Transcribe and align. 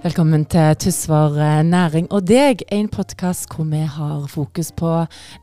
Velkommen 0.00 0.46
til 0.48 0.78
Tysvær 0.80 1.34
eh, 1.36 1.58
næring 1.68 2.06
og 2.08 2.22
deg, 2.24 2.62
en 2.72 2.86
podkast 2.88 3.50
hvor 3.52 3.66
vi 3.68 3.82
har 3.84 4.22
fokus 4.32 4.70
på 4.72 4.88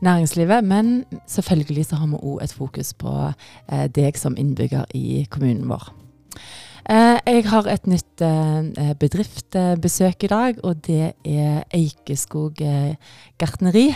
næringslivet. 0.02 0.64
Men 0.66 1.04
selvfølgelig 1.30 1.84
så 1.86 2.00
har 2.00 2.08
vi 2.10 2.18
òg 2.18 2.42
et 2.42 2.52
fokus 2.52 2.90
på 2.98 3.12
eh, 3.28 3.84
deg 3.86 4.18
som 4.18 4.34
innbygger 4.34 4.90
i 4.98 5.28
kommunen 5.30 5.68
vår. 5.70 5.92
Eh, 6.90 7.20
jeg 7.36 7.44
har 7.52 7.70
et 7.70 7.86
nytt 7.86 8.24
eh, 8.26 8.90
bedriftsbesøk 8.98 10.26
i 10.26 10.32
dag, 10.34 10.58
og 10.64 10.82
det 10.88 11.12
er 11.22 11.62
Eikeskog 11.70 12.58
gartneri. 13.38 13.92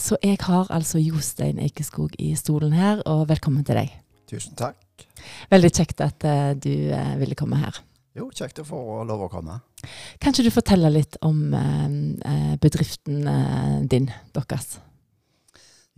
Så 0.00 0.16
jeg 0.22 0.38
har 0.40 0.72
altså 0.72 0.98
Jostein 1.04 1.58
Eikeskog 1.58 2.16
i 2.18 2.32
stolen 2.34 2.72
her, 2.72 3.02
og 3.04 3.28
velkommen 3.28 3.64
til 3.64 3.76
deg. 3.82 3.92
Tusen 4.30 4.56
takk. 4.56 5.04
Veldig 5.52 5.74
kjekt 5.74 6.00
at 6.00 6.24
du 6.64 6.72
ville 7.20 7.36
komme 7.36 7.60
her. 7.60 7.82
Jo, 8.18 8.26
kjekt 8.34 8.58
å 8.58 8.66
få 8.66 8.78
lov 9.06 9.26
å 9.26 9.30
komme. 9.30 9.60
Kan 10.18 10.34
ikke 10.34 10.48
du 10.48 10.54
fortelle 10.54 10.90
litt 10.90 11.18
om 11.26 11.52
eh, 11.54 11.90
eh 12.26 12.54
bedriften 12.60 13.26
eh, 13.30 13.76
din, 13.86 14.10
deres? 14.34 14.80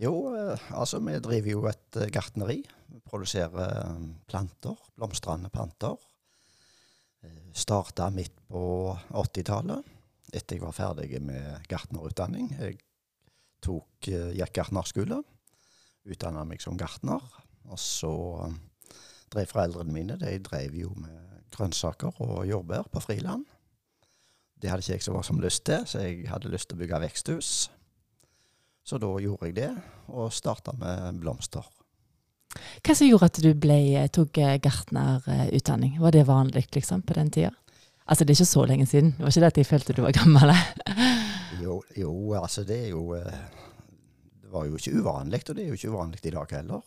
Jo, 0.01 0.13
eh, 0.35 0.59
altså 0.73 0.99
vi 1.03 1.17
driver 1.21 1.51
jo 1.51 1.67
et 1.69 1.99
eh, 1.99 2.11
gartneri. 2.13 2.59
Vi 2.91 3.01
produserer 3.07 3.67
eh, 3.67 4.07
planter, 4.29 4.75
blomstrende 4.97 5.51
planter. 5.53 5.97
Starta 7.55 8.09
midt 8.11 8.33
på 8.51 8.91
80-tallet, 9.15 9.85
etter 10.33 10.57
jeg 10.57 10.63
var 10.63 10.73
ferdig 10.75 11.21
med 11.23 11.67
gartnerutdanning. 11.69 12.49
Jeg 12.57 12.79
tok, 13.63 14.09
gikk 14.09 14.55
gartnerskole, 14.57 15.21
utdanna 16.09 16.43
meg 16.49 16.65
som 16.65 16.75
gartner. 16.75 17.21
Og 17.69 17.79
så 17.79 18.11
drev 19.31 19.53
foreldrene 19.53 19.95
mine 19.95 20.17
de 20.19 20.33
drev 20.43 20.75
jo 20.81 20.91
med 20.99 21.32
grønnsaker 21.53 22.21
og 22.23 22.43
jordbær 22.49 22.89
på 22.91 23.01
friland. 23.03 23.45
Det 24.61 24.71
hadde 24.71 24.85
ikke 24.85 24.95
jeg 24.97 25.05
så 25.05 25.13
voldsomt 25.15 25.43
lyst 25.43 25.65
til, 25.67 25.87
så 25.87 26.03
jeg 26.05 26.27
hadde 26.31 26.51
lyst 26.51 26.69
til 26.69 26.77
å 26.77 26.81
bygge 26.81 27.01
veksthus. 27.03 27.53
Så 28.83 28.99
da 28.99 29.09
gjorde 29.19 29.49
jeg 29.49 29.57
det, 29.57 29.71
og 30.11 30.31
starta 30.35 30.75
med 30.79 31.19
blomster. 31.23 31.67
Hva 32.83 32.95
som 32.95 33.07
gjorde 33.07 33.29
at 33.31 33.41
du 33.41 33.49
ble, 33.57 33.79
tok 34.13 34.39
gartnerutdanning? 34.63 35.97
Var 36.01 36.15
det 36.15 36.25
vanlig 36.27 36.67
liksom, 36.75 37.01
på 37.07 37.15
den 37.17 37.31
tida? 37.33 37.51
Altså, 38.03 38.25
det 38.25 38.33
er 38.33 38.41
ikke 38.41 38.51
så 38.51 38.65
lenge 38.67 38.85
siden. 38.85 39.13
Det 39.17 39.23
var 39.23 39.31
ikke 39.31 39.43
det 39.43 39.51
at 39.51 39.59
jeg 39.61 39.69
følte 39.69 39.95
du 39.95 40.01
var 40.03 40.15
gammel? 40.15 40.51
jo, 41.63 41.77
jo, 41.97 42.13
altså 42.39 42.65
det 42.67 42.79
er 42.85 42.89
jo 42.91 43.13
eh, 43.15 43.43
Det 44.43 44.51
var 44.51 44.67
jo 44.67 44.75
ikke 44.77 44.99
uvanlig, 44.99 45.39
og 45.49 45.55
det 45.55 45.63
er 45.63 45.71
jo 45.71 45.79
ikke 45.79 45.93
uvanlig 45.95 46.19
i 46.23 46.35
dag 46.35 46.57
heller. 46.59 46.83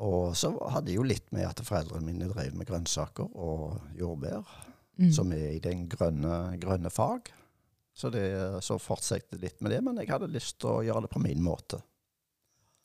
Og 0.00 0.36
så 0.38 0.50
hadde 0.72 0.92
jeg 0.92 0.96
jo 0.96 1.04
litt 1.04 1.28
med 1.34 1.44
at 1.44 1.60
foreldrene 1.64 2.06
mine 2.06 2.30
drev 2.30 2.54
med 2.56 2.68
grønnsaker 2.68 3.28
og 3.36 3.76
jordbær, 3.98 4.48
mm. 4.96 5.10
som 5.12 5.32
er 5.36 5.50
i 5.52 5.60
den 5.62 5.84
grønne, 5.92 6.56
grønne 6.62 6.92
fag. 6.92 7.28
Så, 7.92 8.08
det, 8.14 8.24
så 8.64 8.78
fortsatte 8.80 9.36
litt 9.42 9.60
med 9.60 9.74
det, 9.74 9.82
men 9.84 9.98
jeg 10.00 10.08
hadde 10.08 10.30
lyst 10.32 10.60
til 10.62 10.70
å 10.72 10.82
gjøre 10.86 11.04
det 11.04 11.12
på 11.12 11.20
min 11.20 11.42
måte. 11.44 11.82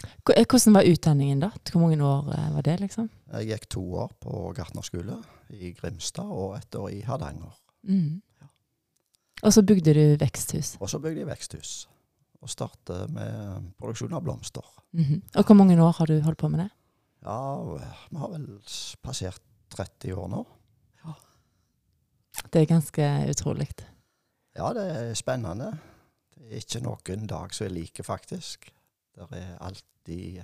Eh, 0.03 0.43
hvordan 0.43 0.75
var 0.75 0.89
utdanningen 0.89 1.43
da? 1.45 1.51
Hvor 1.71 1.85
mange 1.85 2.03
år 2.03 2.31
eh, 2.35 2.47
var 2.57 2.67
det? 2.67 2.79
liksom? 2.83 3.09
Jeg 3.37 3.51
gikk 3.53 3.67
to 3.77 3.83
år 4.03 4.11
på 4.19 4.51
gartnerskole 4.57 5.21
i 5.55 5.71
Grimstad 5.77 6.27
og 6.27 6.57
et 6.59 6.75
år 6.75 6.89
i 6.91 7.01
Hardanger. 7.05 7.55
Mm. 7.87 8.21
Ja. 8.41 8.49
Og 9.45 9.55
så 9.55 9.63
bygde 9.63 9.95
du 9.95 10.05
veksthus? 10.19 10.75
Og 10.81 10.91
så 10.91 10.99
bygde 10.99 11.23
jeg 11.23 11.31
veksthus. 11.31 11.75
Og 12.43 12.51
startet 12.51 13.13
med 13.13 13.71
produksjon 13.79 14.13
av 14.13 14.23
blomster. 14.25 14.65
Mm 14.91 15.03
-hmm. 15.03 15.21
Og 15.35 15.45
hvor 15.45 15.55
mange 15.55 15.81
år 15.81 15.91
har 15.91 16.05
du 16.05 16.19
holdt 16.21 16.37
på 16.37 16.47
med 16.47 16.59
det? 16.59 16.69
Ja, 17.25 17.77
vi 18.09 18.17
har 18.21 18.31
vel 18.35 18.45
passert 19.01 19.41
30 19.73 20.13
år 20.13 20.27
nå. 20.29 20.43
Ja. 21.01 21.15
Det 22.53 22.61
er 22.61 22.69
ganske 22.69 23.07
utrolig. 23.31 23.69
Ja, 24.55 24.69
det 24.77 24.83
er 24.85 25.13
spennende. 25.17 25.71
Det 26.35 26.51
er 26.51 26.61
ikke 26.61 26.83
noen 26.85 27.25
dag 27.27 27.55
som 27.55 27.65
er 27.65 27.73
like, 27.73 28.05
faktisk. 28.05 28.69
Det 29.15 29.25
er 29.33 29.57
alltid 29.57 30.43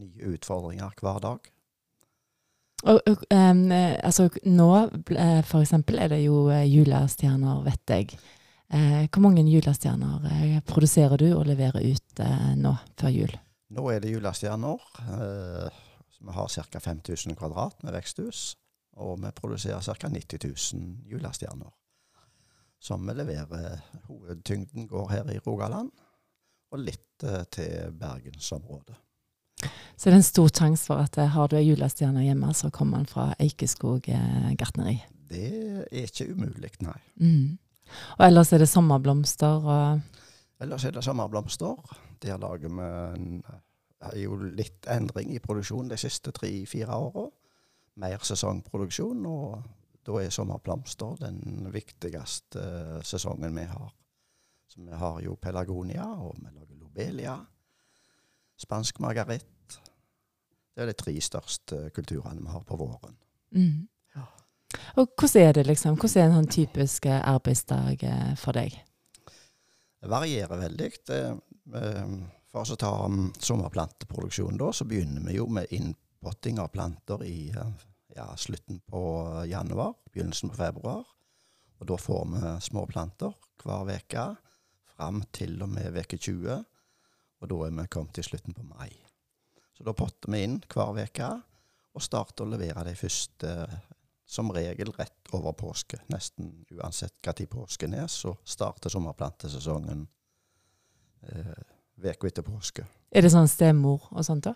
nye 0.00 0.32
utfordringer 0.32 0.96
hver 1.02 1.20
dag. 1.22 1.50
Og, 2.84 3.00
um, 3.32 3.62
altså, 3.72 4.28
nå 4.44 4.70
eh, 5.16 5.40
for 5.46 5.60
eksempel 5.60 6.00
er 6.02 6.10
det 6.12 6.24
jo 6.24 6.48
eh, 6.52 6.66
julestjerner, 6.68 7.62
vet 7.64 7.94
jeg. 7.94 8.18
Eh, 8.74 9.06
hvor 9.12 9.22
mange 9.24 9.44
julestjerner 9.48 10.60
produserer 10.68 11.20
du 11.20 11.30
og 11.34 11.46
leverer 11.48 11.84
ut 11.84 12.24
nå 12.60 12.74
før 13.00 13.12
jul? 13.12 13.32
Nå 13.76 13.88
er 13.92 14.02
det 14.02 14.12
julestjerner. 14.12 14.84
Vi 16.24 16.32
har 16.32 16.48
ca. 16.48 16.80
5000 16.80 17.36
kvadrat 17.36 17.82
med 17.82 17.92
veksthus, 17.92 18.56
og 18.96 19.18
vi 19.22 19.30
produserer 19.36 19.80
ca. 19.80 20.08
90 20.08 20.74
000 20.74 21.10
julestjerner. 21.10 21.72
Som 22.80 23.06
vi 23.08 23.14
leverer. 23.14 23.80
Hovedtyngden 24.08 24.88
går 24.88 25.08
her 25.10 25.30
i 25.32 25.38
Rogaland, 25.38 25.90
og 26.72 26.78
litt 26.82 27.24
eh, 27.24 27.44
til 27.52 27.92
bergensområdet. 27.98 28.96
Så 29.96 30.10
det 30.10 30.12
er 30.12 30.18
en 30.18 30.26
stor 30.26 30.50
sjanse 30.50 30.88
for 30.88 31.00
at 31.00 31.18
eh, 31.18 31.30
har 31.30 31.48
du 31.48 31.56
ei 31.56 31.66
julestjerne 31.68 32.24
hjemme, 32.24 32.52
så 32.54 32.70
kommer 32.74 33.02
den 33.02 33.10
fra 33.10 33.30
Eikeskog 33.40 34.08
eh, 34.10 34.50
gartneri? 34.58 34.98
Det 35.30 35.50
er 35.90 36.08
ikke 36.08 36.32
umulig, 36.32 36.72
nei. 36.84 36.98
Mm. 37.20 37.54
Og 38.18 38.26
ellers 38.26 38.52
er 38.52 38.64
det 38.64 38.68
sommerblomster 38.68 39.64
og 39.64 40.02
Ellers 40.62 40.84
er 40.86 40.94
det 40.94 41.02
sommerblomster. 41.04 41.96
Der 42.22 42.38
lager 42.40 42.70
vi 42.70 42.84
en 43.18 43.42
er 44.12 44.20
jo 44.24 44.36
litt 44.44 44.86
endring 44.90 45.32
i 45.34 45.42
produksjonen 45.42 45.90
de 45.92 45.98
siste 46.00 46.32
tre-fire 46.34 46.96
åra. 46.96 47.28
Mer 48.02 48.24
sesongproduksjon, 48.26 49.26
og 49.30 50.04
da 50.04 50.20
er 50.20 50.32
sommerblomster 50.34 51.18
den 51.22 51.68
viktigste 51.72 52.60
uh, 52.60 53.00
sesongen 53.06 53.54
vi 53.56 53.66
har. 53.70 53.92
Så 54.68 54.82
vi 54.82 55.00
har 55.00 55.20
jo 55.22 55.36
pelargonia, 55.40 56.04
og 56.04 56.36
vi 56.40 56.50
lager 56.50 56.78
lobelia. 56.80 57.36
Spansk 58.58 58.98
margaritt. 59.00 59.78
Det 60.74 60.82
er 60.82 60.90
de 60.90 60.96
tre 60.98 61.14
største 61.22 61.88
kulturene 61.94 62.42
vi 62.42 62.50
har 62.50 62.64
på 62.66 62.76
våren. 62.76 63.14
Mm. 63.54 63.86
Ja. 64.16 64.26
Og 64.98 65.12
hvordan 65.14 65.48
er 65.48 65.52
det 65.52 65.66
liksom? 65.68 65.98
Hvordan 66.00 66.22
er 66.22 66.26
en 66.26 66.38
sånn 66.40 66.50
typisk 66.50 67.06
eh, 67.06 67.20
arbeidsdag 67.30 68.02
eh, 68.02 68.32
for 68.40 68.58
deg? 68.58 68.74
Det 70.02 70.10
varierer 70.10 70.58
veldig. 70.60 70.90
Det, 71.06 71.20
for 72.54 72.76
å 72.76 72.78
ta 72.78 72.92
um, 73.06 73.32
sommerplanteproduksjonen, 73.42 74.60
da, 74.60 74.70
så 74.72 74.86
begynner 74.86 75.24
vi 75.26 75.38
jo 75.38 75.48
med 75.50 75.72
innpotting 75.74 76.60
av 76.62 76.70
planter 76.74 77.24
i 77.26 77.48
ja, 78.14 78.28
slutten 78.36 78.78
på 78.86 79.02
januar, 79.50 79.96
begynnelsen 80.12 80.52
på 80.52 80.60
februar. 80.60 81.02
Og 81.80 81.88
da 81.90 81.98
får 81.98 82.28
vi 82.30 82.52
små 82.62 82.86
planter 82.86 83.34
hver 83.64 83.90
uke 83.90 84.28
fram 84.94 85.24
til 85.34 85.58
og 85.64 85.72
med 85.74 85.98
uke 85.98 86.18
20. 86.18 86.62
Og 87.42 87.50
da 87.50 87.58
er 87.66 87.74
vi 87.74 87.88
kommet 87.90 88.14
til 88.14 88.28
slutten 88.28 88.54
på 88.54 88.66
mai. 88.68 88.92
Så 89.74 89.82
da 89.86 89.96
potter 89.96 90.30
vi 90.30 90.44
inn 90.46 90.60
hver 90.70 91.02
uke 91.02 91.32
og 91.94 92.02
starter 92.02 92.46
å 92.46 92.52
levere 92.54 92.86
de 92.86 92.94
første 92.98 93.50
som 94.24 94.50
regel 94.54 94.94
rett 94.96 95.34
over 95.36 95.52
påske. 95.58 95.98
Nesten 96.10 96.64
uansett 96.72 97.18
når 97.26 97.46
påsken 97.50 97.94
er, 97.98 98.06
så 98.08 98.32
starter 98.44 98.90
sommerplantesesongen 98.94 100.06
eh, 101.28 101.73
uka 102.02 102.28
etter 102.28 102.46
påske. 102.46 102.84
Er 103.14 103.22
det 103.22 103.30
sånn 103.32 103.48
stemor 103.50 104.08
og 104.10 104.24
sånt? 104.26 104.48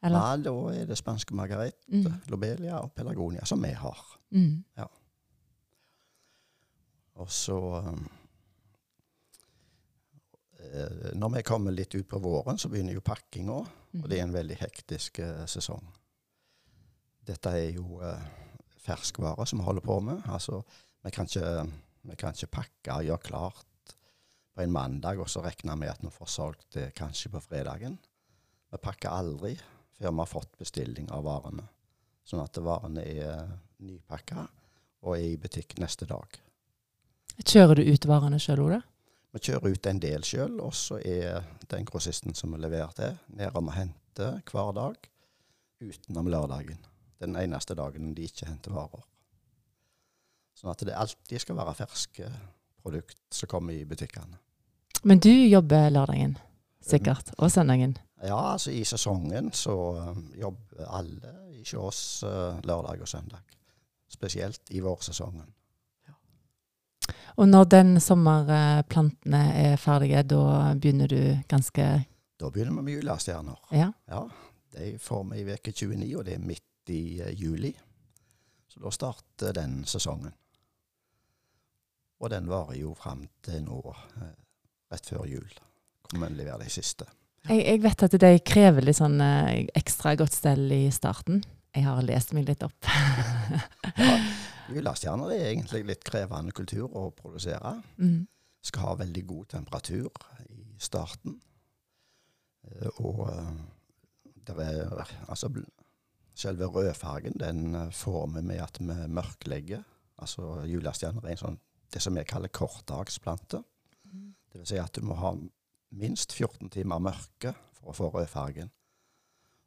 Eller? 0.00 0.16
Ja, 0.16 0.36
da 0.40 0.54
er 0.72 0.88
det 0.88 0.96
spanske 0.96 1.36
Margarete, 1.36 1.76
mm. 1.92 2.30
lobelia 2.32 2.80
og 2.80 2.94
pelagonia, 2.96 3.44
som 3.44 3.60
vi 3.60 3.74
har. 3.76 4.00
Mm. 4.32 4.62
Ja. 4.78 4.86
Og 7.20 7.28
så 7.28 7.58
eh, 10.56 11.12
Når 11.18 11.34
vi 11.34 11.42
kommer 11.44 11.74
litt 11.74 11.94
ut 11.94 12.08
på 12.08 12.18
våren, 12.22 12.58
så 12.58 12.70
begynner 12.72 12.96
jo 12.96 13.04
pakkinga, 13.04 13.58
mm. 13.92 14.02
og 14.02 14.08
det 14.08 14.18
er 14.18 14.24
en 14.24 14.36
veldig 14.36 14.56
hektisk 14.62 15.20
eh, 15.20 15.44
sesong. 15.50 15.84
Dette 17.28 17.52
er 17.52 17.76
jo 17.76 18.00
eh, 18.00 18.24
ferskvare 18.80 19.44
som 19.46 19.60
vi 19.60 19.68
holder 19.68 19.84
på 19.84 20.00
med. 20.00 20.22
Altså, 20.32 20.62
vi 21.04 21.12
kan 21.12 21.28
ikke, 21.28 21.66
vi 22.08 22.16
kan 22.16 22.32
ikke 22.32 22.54
pakke 22.56 22.96
og 22.96 23.10
gjøre 23.10 23.26
klart 23.28 23.66
på 24.60 24.64
en 24.64 24.72
mandag, 24.72 25.16
og 25.16 25.28
så 25.30 25.40
regner 25.40 25.76
vi 25.80 25.88
at 25.88 26.02
vi 26.04 26.10
får 26.12 26.28
solgt 26.28 26.74
det 26.76 26.90
kanskje 26.92 27.30
på 27.32 27.40
fredagen. 27.40 27.94
Vi 28.68 28.76
pakker 28.76 29.08
aldri 29.08 29.54
før 29.96 30.10
vi 30.10 30.18
har 30.18 30.28
fått 30.28 30.58
bestilling 30.60 31.06
av 31.16 31.24
varene. 31.24 31.64
Sånn 32.28 32.42
at 32.42 32.60
varene 32.60 33.00
er 33.08 33.46
nypakka 33.80 34.44
og 35.00 35.14
er 35.14 35.30
i 35.30 35.38
butikk 35.40 35.78
neste 35.80 36.04
dag. 36.10 36.36
Kjører 37.40 37.80
du 37.80 37.88
ut 37.88 38.08
varene 38.10 38.40
sjøl 38.42 38.60
Ole? 38.66 38.82
Vi 39.32 39.40
kjører 39.48 39.72
ut 39.72 39.88
en 39.88 40.02
del 40.02 40.28
sjøl, 40.28 40.60
og 40.60 40.76
så 40.76 41.00
er 41.00 41.40
den 41.72 41.88
grossisten 41.88 42.36
som 42.36 42.52
vi 42.52 42.60
leverer 42.60 42.92
til, 42.98 43.16
nede 43.32 43.56
og 43.56 43.72
henter 43.72 44.42
hver 44.50 44.76
dag 44.76 45.08
utenom 45.80 46.28
lørdagen. 46.28 46.84
Den 47.16 47.40
eneste 47.40 47.78
dagen 47.80 48.12
de 48.12 48.28
ikke 48.28 48.50
henter 48.50 48.76
varer. 48.76 49.08
Sånn 50.52 50.74
at 50.74 50.84
det 50.84 51.00
alltid 51.00 51.46
skal 51.46 51.62
være 51.62 51.78
ferske 51.80 52.28
produkt 52.84 53.24
som 53.32 53.48
kommer 53.48 53.72
i 53.72 53.88
butikkene. 53.88 54.36
Men 55.02 55.18
du 55.18 55.30
jobber 55.30 55.90
lørdagen, 55.90 56.36
sikkert, 56.84 57.32
og 57.38 57.50
søndagen? 57.50 57.96
Ja, 58.22 58.52
altså 58.52 58.70
i 58.70 58.84
sesongen 58.84 59.52
så 59.56 59.76
um, 60.10 60.26
jobber 60.36 60.84
alle, 60.92 61.32
ikke 61.60 61.80
oss, 61.80 62.22
uh, 62.24 62.58
lørdag 62.64 63.00
og 63.00 63.08
søndag. 63.08 63.40
Spesielt 64.10 64.60
i 64.70 64.80
vårsesongen. 64.84 65.48
Og 67.40 67.48
når 67.48 67.64
den 67.64 68.00
sommerplantene 68.00 69.40
er 69.56 69.76
ferdige, 69.80 70.22
da 70.22 70.74
begynner 70.74 71.08
du 71.08 71.20
ganske 71.48 71.86
Da 72.40 72.50
begynner 72.50 72.76
vi 72.76 72.82
med 72.82 72.94
julestjerner. 72.98 73.56
Ja. 73.72 73.92
Ja, 74.08 74.24
de 74.72 74.98
får 74.98 75.24
vi 75.30 75.40
i 75.40 75.54
uke 75.54 75.72
29, 75.72 76.16
og 76.18 76.24
det 76.24 76.34
er 76.34 76.44
midt 76.44 76.92
i 76.92 77.20
eh, 77.20 77.34
juli. 77.36 77.72
Så 78.68 78.80
da 78.80 78.90
starter 78.90 79.52
den 79.52 79.84
sesongen. 79.84 80.32
Og 82.20 82.30
den 82.30 82.48
varer 82.48 82.78
jo 82.80 82.94
fram 82.94 83.26
til 83.44 83.64
nå, 83.64 83.80
eh, 84.16 84.32
rett 84.90 85.06
før 85.10 85.26
jul. 85.30 85.50
Kommer 86.10 86.30
vi 86.32 86.40
levere 86.42 86.64
de 86.64 86.70
siste. 86.72 87.06
Jeg, 87.48 87.62
jeg 87.64 87.80
vet 87.82 88.02
at 88.04 88.16
de 88.20 88.30
krever 88.44 88.84
litt 88.84 88.98
sånn 88.98 89.20
eh, 89.24 89.66
ekstra 89.78 90.12
godt 90.20 90.34
stell 90.36 90.66
i 90.76 90.82
starten. 90.92 91.40
Jeg 91.74 91.86
har 91.86 92.02
lest 92.02 92.32
meg 92.36 92.48
litt 92.50 92.64
opp. 92.66 92.88
Ja, 92.88 94.16
Julestjerner 94.74 95.32
er 95.34 95.48
egentlig 95.48 95.84
litt 95.88 96.04
krevende 96.06 96.52
kultur 96.54 96.90
å 96.90 97.08
produsere. 97.16 97.76
mm. 97.98 98.20
Skal 98.60 98.82
ha 98.84 98.96
veldig 99.00 99.22
god 99.24 99.46
temperatur 99.54 100.10
i 100.44 100.64
starten. 100.82 101.38
Eh, 102.68 102.90
Og 103.00 103.22
det 104.46 104.56
er 104.66 104.90
altså 105.28 105.48
Selve 106.40 106.68
rødfargen 106.72 107.34
den 107.40 107.74
eh, 107.74 107.90
får 107.92 108.26
vi 108.36 108.42
med 108.50 108.60
at 108.64 108.78
vi 108.80 108.94
mørklegger. 109.12 109.82
Altså 110.20 110.62
julestjerner 110.68 111.24
er 111.24 111.34
en 111.34 111.40
sånn, 111.40 111.58
det 111.92 112.00
som 112.04 112.14
vi 112.16 112.24
kaller 112.28 112.52
kortdagsplante. 112.52 113.62
Det 114.50 114.58
vil 114.58 114.68
si 114.68 114.78
at 114.82 114.94
du 114.96 115.06
må 115.06 115.16
ha 115.20 115.32
minst 116.00 116.34
14 116.34 116.70
timer 116.74 117.02
mørke 117.02 117.54
for 117.78 117.92
å 117.92 117.96
få 117.96 118.10
rødfargen. 118.14 118.70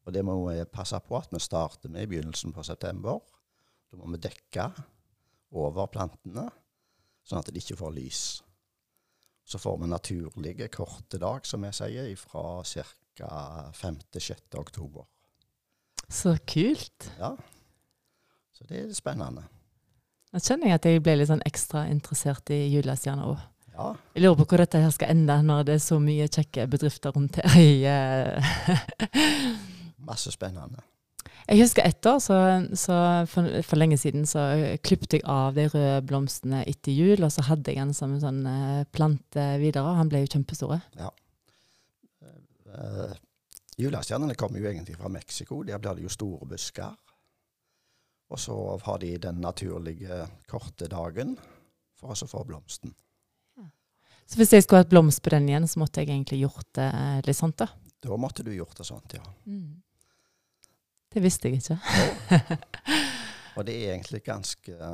Og 0.04 0.16
det 0.16 0.24
må 0.28 0.36
vi 0.44 0.58
passe 0.68 1.00
på 1.04 1.16
at 1.20 1.32
vi 1.32 1.40
starter 1.40 1.92
med 1.92 2.04
i 2.04 2.10
begynnelsen 2.12 2.52
på 2.56 2.66
september. 2.68 3.22
Da 3.92 4.00
må 4.00 4.10
vi 4.12 4.24
dekke 4.26 4.68
over 5.54 5.88
plantene, 5.94 6.50
sånn 7.24 7.40
at 7.40 7.52
de 7.54 7.62
ikke 7.62 7.80
får 7.80 7.96
lys. 7.96 8.24
Så 9.48 9.60
får 9.60 9.80
vi 9.80 9.92
naturlige 9.92 10.68
korte 10.72 11.20
dag, 11.20 11.46
som 11.48 11.64
jeg 11.68 11.78
sier, 11.80 12.12
fra 12.20 12.64
ca. 13.14 13.72
5.-6. 13.78 14.58
oktober. 14.58 15.06
Så 16.10 16.36
kult. 16.50 17.12
Ja. 17.20 17.36
Så 18.54 18.66
det 18.70 18.80
er 18.80 18.94
spennende. 18.98 19.46
Nå 20.34 20.42
kjenner 20.42 20.72
jeg 20.72 20.80
at 20.80 20.88
jeg 20.90 21.04
ble 21.06 21.16
litt 21.20 21.30
sånn 21.30 21.44
ekstra 21.46 21.86
interessert 21.92 22.50
i 22.54 22.64
julestjerner 22.74 23.36
òg. 23.36 23.44
Ja. 23.74 23.90
Jeg 24.14 24.24
lurer 24.24 24.40
på 24.40 24.46
hvor 24.52 24.62
dette 24.62 24.82
her 24.84 24.94
skal 24.94 25.14
ende 25.16 25.36
når 25.46 25.68
det 25.68 25.78
er 25.80 25.84
så 25.84 26.00
mye 26.02 26.30
kjekke 26.30 26.68
bedrifter 26.70 27.14
rundt 27.16 27.40
her. 27.42 27.60
i, 27.60 27.86
eh, 27.90 28.56
Masse 30.10 30.34
spennende. 30.34 30.84
Jeg 31.44 31.60
husker 31.60 31.84
ett 31.84 32.06
år, 32.08 32.20
så, 32.24 32.38
så 32.80 32.96
for, 33.28 33.50
for 33.68 33.80
lenge 33.80 33.98
siden, 34.00 34.24
så 34.30 34.46
klippet 34.86 35.18
jeg 35.18 35.26
av 35.28 35.58
de 35.58 35.66
røde 35.68 36.06
blomstene 36.08 36.62
etter 36.70 36.96
jul, 36.96 37.20
og 37.26 37.34
så 37.36 37.44
hadde 37.50 37.74
jeg 37.74 37.82
den 37.82 37.92
som 37.98 38.14
en 38.16 38.24
sånn 38.24 38.40
eh, 38.48 38.86
plante 38.96 39.48
videre, 39.60 39.84
og 39.84 40.00
han 40.00 40.12
ble 40.12 40.24
jo 40.24 40.32
kjempestore. 40.38 40.80
Uh, 42.74 43.12
julestjernene 43.78 44.38
kommer 44.40 44.64
jo 44.64 44.70
egentlig 44.72 44.96
fra 44.98 45.12
Mexico. 45.12 45.60
Der 45.68 45.82
blir 45.84 46.00
det 46.00 46.08
jo 46.08 46.14
store 46.14 46.48
busker. 46.48 46.96
Og 48.34 48.40
så 48.40 48.56
har 48.86 49.04
de 49.04 49.12
den 49.28 49.44
naturlige 49.44 50.24
korte 50.50 50.88
dagen 50.90 51.36
for 52.00 52.16
å 52.16 52.30
få 52.30 52.48
blomsten. 52.48 52.96
Så 54.26 54.40
hvis 54.40 54.54
jeg 54.56 54.66
skulle 54.66 54.84
hatt 54.84 54.92
blomst 54.92 55.22
på 55.24 55.34
den 55.34 55.50
igjen, 55.50 55.68
så 55.70 55.82
måtte 55.82 56.02
jeg 56.02 56.14
egentlig 56.14 56.44
gjort 56.46 56.70
det 56.78 56.90
eh, 56.90 57.20
litt 57.28 57.38
sånt, 57.38 57.58
da. 57.60 57.70
Da 58.04 58.18
måtte 58.20 58.44
du 58.44 58.52
gjort 58.54 58.78
det 58.78 58.88
sånt, 58.88 59.16
ja. 59.16 59.24
Det 61.14 61.22
visste 61.22 61.50
jeg 61.50 61.62
ikke. 61.62 61.78
Og 63.58 63.68
det 63.68 63.76
er 63.78 63.94
egentlig 63.94 64.24
ganske 64.26 64.90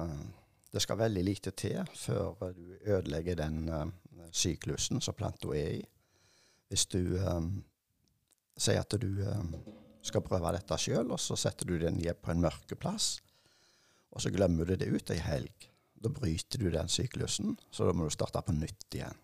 Det 0.69 0.81
skal 0.83 0.99
veldig 0.99 1.21
lite 1.23 1.51
til 1.57 1.87
før 1.95 2.51
du 2.53 2.75
ødelegger 2.83 3.39
den 3.39 3.69
eh, 3.69 3.87
syklusen 4.31 5.01
som 5.01 5.15
planta 5.17 5.53
er 5.55 5.79
i. 5.79 5.85
Hvis 6.69 6.85
du 6.85 7.17
um, 7.17 7.63
sier 8.57 8.83
at 8.83 8.93
du 9.01 9.23
um, 9.25 9.55
skal 10.05 10.21
prøve 10.21 10.51
dette 10.53 10.77
sjøl, 10.77 11.09
og 11.09 11.19
så 11.19 11.37
setter 11.39 11.65
du 11.65 11.79
den 11.81 11.97
ned 11.97 12.19
på 12.21 12.29
en 12.29 12.43
mørke 12.43 12.77
plass, 12.77 13.15
og 14.13 14.21
så 14.21 14.29
glemmer 14.29 14.69
du 14.69 14.75
det 14.77 14.89
ut 14.89 15.09
ei 15.09 15.17
helg. 15.23 15.68
Da 15.99 16.11
bryter 16.13 16.61
du 16.61 16.69
den 16.71 16.87
syklusen, 16.91 17.57
så 17.71 17.87
da 17.87 17.95
må 17.95 18.07
du 18.07 18.13
starte 18.13 18.41
på 18.45 18.55
nytt 18.55 18.95
igjen. 18.95 19.17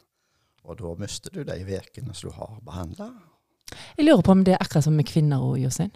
Og 0.65 0.79
da 0.79 0.95
mister 0.99 1.31
du 1.31 1.45
de 1.45 1.59
ukene 1.61 2.15
som 2.15 2.29
du 2.29 2.35
har 2.35 2.57
behandla. 2.65 3.11
Jeg 3.97 4.07
lurer 4.07 4.25
på 4.25 4.33
om 4.33 4.43
det 4.45 4.55
er 4.55 4.63
akkurat 4.63 4.85
som 4.87 4.97
med 4.97 5.07
kvinner 5.07 5.43
og 5.43 5.59
Jostein. 5.61 5.93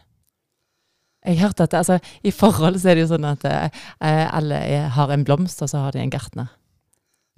Jeg 1.26 1.42
hørte 1.42 1.66
at 1.68 1.74
altså, 1.76 2.00
I 2.24 2.32
forhold 2.32 2.80
så 2.80 2.92
er 2.92 2.96
det 2.96 3.04
jo 3.04 3.12
sånn 3.12 3.28
at 3.28 3.44
eh, 3.50 3.82
alle 4.00 4.62
er, 4.64 4.88
har 4.96 5.12
en 5.12 5.26
blomst, 5.28 5.62
og 5.66 5.72
så 5.72 5.84
har 5.84 5.96
de 5.96 6.00
en 6.04 6.14
gartner. 6.14 6.54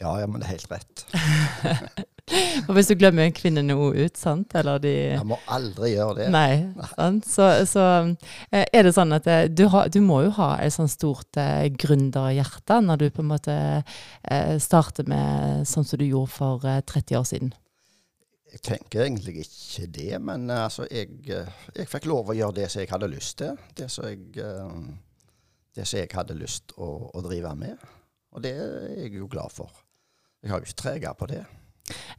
Ja, 0.02 0.14
ja, 0.22 0.28
men 0.30 0.42
det 0.42 0.48
er 0.48 0.56
helt 0.56 0.72
rett. 0.72 1.06
Og 2.68 2.75
hvis 2.75 2.89
du 2.91 2.95
glemmer 3.00 3.25
en 3.25 3.35
kvinne 3.35 3.63
noe 3.65 3.91
ut, 3.95 4.18
sant, 4.19 4.53
eller 4.57 4.81
de 4.83 4.91
Jeg 4.91 5.27
må 5.27 5.38
aldri 5.51 5.94
gjøre 5.94 6.18
det. 6.19 6.27
Nei, 6.33 6.85
sant? 6.94 7.27
Så, 7.27 7.47
så 7.69 7.85
eh, 8.51 8.65
er 8.65 8.85
det 8.88 8.94
sånn 8.95 9.15
at 9.15 9.27
eh, 9.31 9.47
du, 9.51 9.65
har, 9.73 9.89
du 9.91 10.00
må 10.06 10.21
jo 10.27 10.33
ha 10.38 10.53
et 10.62 10.75
sånt 10.75 10.94
stort 10.94 11.39
eh, 11.39 11.68
gründerhjerte 11.73 12.81
når 12.85 13.03
du 13.03 13.07
på 13.09 13.25
en 13.25 13.31
måte 13.31 13.57
eh, 13.81 14.56
starter 14.62 15.09
med 15.09 15.68
sånn 15.69 15.88
som 15.88 16.01
du 16.01 16.07
gjorde 16.07 16.33
for 16.35 16.68
eh, 16.68 16.81
30 16.88 17.19
år 17.19 17.27
siden. 17.27 17.53
Jeg 18.51 18.63
tenker 18.68 19.06
egentlig 19.06 19.45
ikke 19.45 19.88
det, 19.95 20.12
men 20.23 20.50
eh, 20.50 20.65
altså, 20.65 20.88
jeg, 20.91 21.21
jeg 21.27 21.88
fikk 21.91 22.09
lov 22.12 22.31
å 22.31 22.38
gjøre 22.38 22.62
det 22.62 22.68
som 22.71 22.83
jeg 22.83 22.91
hadde 22.91 23.12
lyst 23.12 23.39
til. 23.41 23.57
Det 23.77 23.88
som 23.91 24.09
jeg, 24.09 24.27
det 25.75 25.88
som 25.88 26.01
jeg 26.01 26.12
hadde 26.15 26.38
lyst 26.39 26.75
å, 26.77 26.91
å 27.12 27.23
drive 27.25 27.56
med. 27.59 27.89
Og 28.31 28.44
det 28.44 28.53
er 28.59 28.91
jeg 29.06 29.18
jo 29.19 29.27
glad 29.31 29.51
for. 29.51 29.71
Jeg 30.41 30.51
har 30.51 30.62
jo 30.62 30.68
ikke 30.69 30.81
trega 30.81 31.12
på 31.18 31.27
det. 31.29 31.41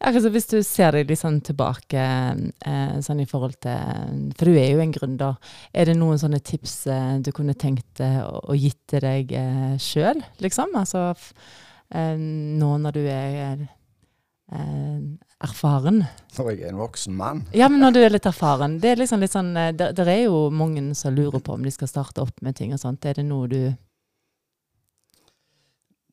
Altså, 0.03 0.29
hvis 0.35 0.49
du 0.51 0.57
ser 0.67 0.97
deg 0.97 1.11
litt 1.11 1.21
sånn 1.21 1.39
tilbake 1.45 2.03
eh, 2.03 2.95
sånn 3.05 3.23
i 3.23 3.29
forhold 3.29 3.57
til 3.63 4.33
For 4.37 4.51
du 4.51 4.59
er 4.59 4.73
jo 4.75 4.83
en 4.83 4.95
gründer. 4.95 5.39
Er 5.73 5.89
det 5.89 5.97
noen 5.99 6.21
sånne 6.21 6.43
tips 6.45 6.75
eh, 6.91 7.13
du 7.25 7.31
kunne 7.35 7.57
tenkt 7.59 8.03
eh, 8.03 8.21
å, 8.23 8.57
gitt 8.59 8.81
til 8.91 9.05
deg 9.05 9.33
eh, 9.39 9.77
sjøl, 9.81 10.21
liksom? 10.43 10.75
Altså 10.79 11.13
eh, 11.15 12.19
nå 12.19 12.73
når 12.83 12.99
du 12.99 13.01
er 13.07 13.63
eh, 13.63 15.07
erfaren. 15.43 16.03
Når 16.37 16.51
jeg 16.53 16.67
er 16.67 16.75
en 16.75 16.83
voksen 16.83 17.17
mann. 17.17 17.47
Ja, 17.57 17.71
men 17.73 17.83
når 17.83 17.97
du 17.97 18.03
er 18.03 18.13
litt 18.15 18.29
erfaren. 18.29 18.77
Det 18.83 18.93
er 18.93 19.01
liksom 19.01 19.23
litt 19.23 19.33
sånn 19.35 19.55
der, 19.55 19.95
Det 19.97 20.05
er 20.07 20.27
jo 20.27 20.45
mange 20.53 20.85
som 20.99 21.15
lurer 21.17 21.41
på 21.41 21.57
om 21.57 21.65
de 21.65 21.73
skal 21.73 21.91
starte 21.91 22.27
opp 22.27 22.45
med 22.45 22.59
ting 22.59 22.75
og 22.75 22.83
sånt. 22.83 23.07
Er 23.09 23.23
det 23.23 23.27
noe 23.31 23.49
du 23.51 23.63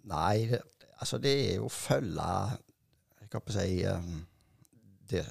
Nei, 0.09 0.47
altså 0.97 1.19
det 1.21 1.33
er 1.37 1.55
jo 1.59 1.67
å 1.67 1.69
følge 1.69 2.29
Jeg 3.29 3.45
på 3.45 3.53
si 3.53 3.81
eh, 3.85 4.11
det, 5.11 5.23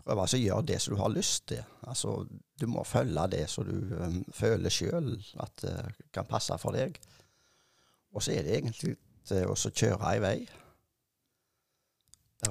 Prøve 0.00 0.24
å 0.24 0.38
gjøre 0.40 0.66
det 0.66 0.78
som 0.80 0.94
du 0.94 1.00
har 1.02 1.12
lyst 1.12 1.44
til. 1.52 1.60
Altså, 1.86 2.14
du 2.58 2.64
må 2.70 2.82
følge 2.88 3.26
det 3.34 3.44
som 3.52 3.66
du 3.68 3.92
um, 4.00 4.22
føler 4.34 4.72
sjøl 4.72 5.12
at 5.44 5.66
uh, 5.68 5.90
kan 6.10 6.26
passe 6.26 6.56
for 6.58 6.74
deg. 6.74 6.96
Og 8.16 8.24
så 8.24 8.32
er 8.34 8.46
det 8.46 8.56
egentlig 8.56 8.96
å 9.46 9.54
kjøre 9.54 10.14
i 10.16 10.22
vei. 10.24 10.38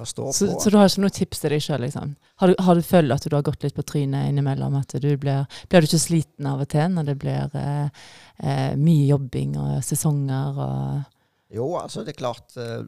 Så, 0.05 0.23
på. 0.23 0.33
så 0.33 0.69
du 0.69 0.77
har 0.77 0.85
ikke 0.85 1.01
noe 1.01 1.13
tips 1.13 1.41
til 1.41 1.53
deg 1.55 1.63
sjøl, 1.65 1.81
liksom? 1.81 2.11
Har 2.39 2.51
du, 2.51 2.59
har 2.61 2.77
du 2.77 2.85
følt 2.85 3.13
at 3.15 3.25
du 3.25 3.33
har 3.33 3.45
gått 3.45 3.63
litt 3.65 3.75
på 3.75 3.85
trynet 3.89 4.29
innimellom? 4.29 4.75
At 4.77 4.93
du 5.01 5.09
blir 5.17 5.47
Blir 5.67 5.81
du 5.81 5.89
ikke 5.89 6.01
sliten 6.03 6.47
av 6.47 6.61
og 6.61 6.69
til 6.69 6.93
når 6.93 7.07
det 7.09 7.15
blir 7.23 7.57
eh, 7.57 8.03
eh, 8.37 8.75
mye 8.77 9.07
jobbing 9.09 9.57
og 9.57 9.79
sesonger 9.85 10.61
og 10.65 11.57
Jo, 11.57 11.71
altså 11.79 12.05
det 12.05 12.13
er 12.13 12.19
klart 12.19 12.53
eh, 12.61 12.85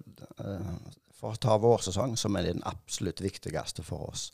For 1.21 1.35
å 1.35 1.41
ta 1.41 1.57
vårsesong, 1.61 2.15
som 2.17 2.35
er 2.35 2.49
den 2.49 2.63
absolutt 2.65 3.21
viktigste 3.21 3.85
for 3.85 4.09
oss. 4.09 4.31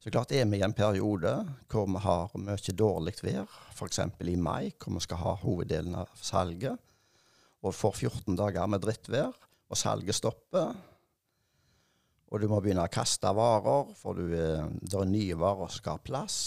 Så 0.00 0.08
klart 0.08 0.32
er 0.32 0.46
vi 0.48 0.56
i 0.56 0.64
en 0.64 0.72
periode 0.72 1.34
hvor 1.68 1.84
vi 1.84 2.00
har 2.00 2.30
mye 2.40 2.72
dårlig 2.72 3.18
vær, 3.20 3.50
f.eks. 3.74 4.00
i 4.24 4.36
mai, 4.40 4.72
hvor 4.80 4.96
vi 4.96 5.02
skal 5.04 5.20
ha 5.20 5.34
hoveddelen 5.42 5.98
av 6.00 6.14
salget, 6.16 6.80
og 7.60 7.76
får 7.76 7.98
14 8.08 8.38
dager 8.40 8.70
med 8.72 8.80
drittvær, 8.80 9.36
og 9.70 9.76
salget 9.78 10.16
stopper, 10.16 10.72
og 12.30 12.40
du 12.40 12.46
må 12.48 12.62
begynne 12.62 12.86
å 12.86 12.92
kaste 12.92 13.28
varer, 13.36 13.92
for 13.98 14.16
du, 14.16 14.32
eh, 14.32 14.64
det 14.80 14.96
er 14.96 15.12
nye 15.12 15.36
varer 15.36 15.68
som 15.68 15.82
skal 15.82 15.98
ha 15.98 16.04
plass, 16.08 16.38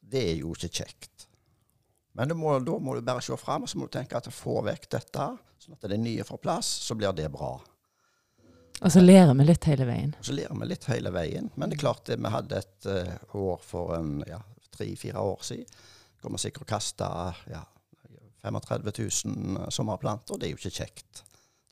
det 0.00 0.22
er 0.30 0.36
jo 0.38 0.54
ikke 0.54 0.72
kjekt. 0.80 1.28
Men 2.14 2.32
må, 2.38 2.56
da 2.62 2.78
må 2.78 2.94
du 2.94 3.02
bare 3.04 3.22
se 3.26 3.36
fram, 3.36 3.66
og 3.66 3.68
så 3.68 3.78
må 3.80 3.90
du 3.90 3.96
tenke 3.98 4.16
at 4.16 4.30
få 4.32 4.60
vekk 4.64 4.88
dette, 4.94 5.28
sånn 5.60 5.76
at 5.76 5.88
det 5.90 6.00
nye 6.00 6.24
får 6.24 6.40
plass, 6.40 6.70
så 6.86 6.96
blir 6.96 7.12
det 7.12 7.28
bra. 7.34 7.56
Og 8.84 8.92
så 8.92 9.00
lærer 9.00 9.32
vi 9.32 9.46
litt 9.48 9.64
hele 9.64 9.86
veien. 9.88 10.10
Og 10.18 10.26
så 10.28 10.34
lærer 10.36 10.58
vi 10.60 10.68
litt 10.68 10.88
hele 10.90 11.12
veien. 11.14 11.48
Men 11.56 11.70
det 11.70 11.78
er 11.78 11.84
klart 11.86 12.04
det, 12.08 12.18
vi 12.20 12.32
hadde 12.34 12.58
et 12.60 12.88
uh, 12.90 13.38
år 13.40 13.62
for 13.64 13.94
en 13.96 14.18
ja, 14.28 14.40
tre-fire 14.76 15.20
år 15.20 15.44
siden, 15.46 15.78
vi 16.24 16.40
sikkert 16.40 16.68
kaste 16.68 17.06
ja, 17.52 17.60
35 18.44 18.92
000 19.24 19.72
sommerplanter. 19.72 20.38
Det 20.40 20.48
er 20.48 20.54
jo 20.54 20.60
ikke 20.60 20.78
kjekt. 20.82 21.24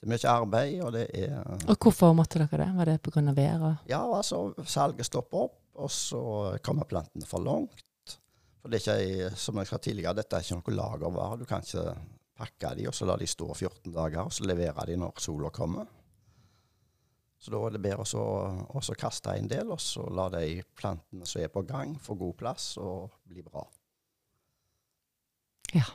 Det 0.02 0.08
er 0.08 0.12
mye 0.12 0.28
arbeid, 0.28 0.80
og 0.82 0.92
det 0.96 1.06
er 1.14 1.38
Og 1.70 1.76
hvorfor 1.78 2.12
måtte 2.16 2.40
dere 2.42 2.64
det? 2.64 2.70
Var 2.76 2.90
det 2.90 2.98
pga. 3.02 3.22
været? 3.32 3.76
Ja, 3.88 4.02
altså, 4.16 4.52
salget 4.66 5.06
stopper 5.06 5.46
opp, 5.46 5.58
og 5.74 5.90
så 5.90 6.58
kommer 6.62 6.84
plantene 6.84 7.26
for 7.26 7.40
langt. 7.40 8.18
For 8.60 8.68
det 8.68 8.86
er 8.86 8.98
ikke, 8.98 9.36
som 9.36 9.56
jeg 9.58 9.66
sa 9.66 9.78
tidligere, 9.78 10.14
dette 10.14 10.36
er 10.36 10.44
ikke 10.44 10.60
noe 10.60 10.76
lagervare. 10.76 11.38
Du 11.38 11.44
kan 11.44 11.62
ikke 11.62 11.94
pakke 12.36 12.74
de, 12.76 12.88
og 12.88 12.94
så 12.94 13.06
la 13.06 13.16
de 13.16 13.26
stå 13.26 13.54
14 13.54 13.92
dager, 13.92 14.22
og 14.24 14.32
så 14.32 14.44
levere 14.44 14.86
de 14.86 14.96
når 14.96 15.20
sola 15.22 15.50
kommer. 15.50 15.86
Så 17.42 17.50
da 17.50 17.58
er 17.66 17.74
det 17.74 17.82
bedre 17.82 18.04
å 18.06 18.94
kaste 18.94 19.34
en 19.34 19.48
del, 19.50 19.72
og 19.74 19.80
så 19.82 20.04
la 20.14 20.28
de 20.30 20.60
plantene 20.78 21.26
som 21.26 21.42
er 21.42 21.50
på 21.50 21.64
gang, 21.66 21.96
få 21.98 22.14
god 22.20 22.36
plass 22.38 22.76
og 22.78 23.10
bli 23.26 23.42
bra. 23.42 23.64
Ja. 25.74 25.88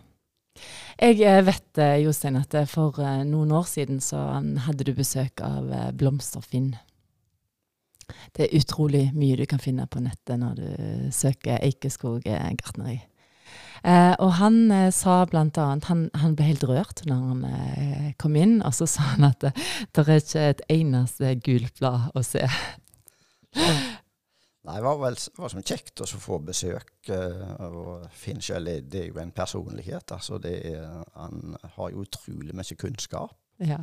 Jeg 0.98 1.22
eh, 1.22 1.44
vet 1.46 1.80
eh, 1.80 2.02
Jostein, 2.04 2.40
at 2.42 2.56
for 2.68 3.00
eh, 3.00 3.22
noen 3.30 3.54
år 3.56 3.68
siden 3.70 4.02
så 4.04 4.20
hadde 4.66 4.90
du 4.90 4.92
besøk 4.98 5.44
av 5.46 5.70
Blomsterfinn. 5.96 6.74
Det 8.36 8.48
er 8.48 8.58
utrolig 8.58 9.06
mye 9.16 9.38
du 9.40 9.46
kan 9.48 9.62
finne 9.62 9.88
på 9.88 10.04
nettet 10.04 10.40
når 10.42 10.60
du 10.60 10.68
søker 11.16 11.62
Eikeskog 11.62 12.28
gartneri. 12.28 13.02
Eh, 13.88 14.16
og 14.20 14.34
han 14.42 14.58
eh, 14.74 14.90
sa 14.92 15.22
blant 15.30 15.56
annet 15.64 15.88
han, 15.88 16.08
han, 16.20 16.34
ble 16.36 16.50
helt 16.50 16.66
rørt 16.68 17.06
når 17.08 17.22
han 17.30 17.46
eh, 17.48 18.10
kom 18.20 18.36
inn, 18.36 18.58
og 18.66 18.76
så 18.76 18.88
sa 18.90 19.14
han 19.14 19.30
at 19.30 19.40
det, 19.46 19.54
det 19.96 20.04
er 20.04 20.20
ikke 20.20 20.44
et 20.50 20.66
eneste 20.76 21.32
gult 21.46 21.80
blad 21.80 22.10
å 22.12 22.24
se. 22.26 22.44
Nei, 24.68 24.76
det 24.76 24.84
var 24.84 24.98
vel 25.00 25.16
det 25.16 25.40
var 25.40 25.54
som 25.54 25.64
kjekt 25.64 26.04
å 26.04 26.08
få 26.20 26.42
besøk. 26.44 26.92
Uh, 27.08 27.54
og 27.70 28.08
Finn 28.12 28.42
selv 28.44 28.90
det 28.92 29.06
er 29.06 29.08
jo 29.14 29.22
en 29.22 29.32
personlighet. 29.32 30.12
altså 30.12 30.42
er, 30.44 30.84
Han 31.16 31.56
har 31.78 31.94
jo 31.94 32.04
utrolig 32.04 32.56
mye 32.56 32.76
kunnskap. 32.76 33.38
Ja. 33.64 33.80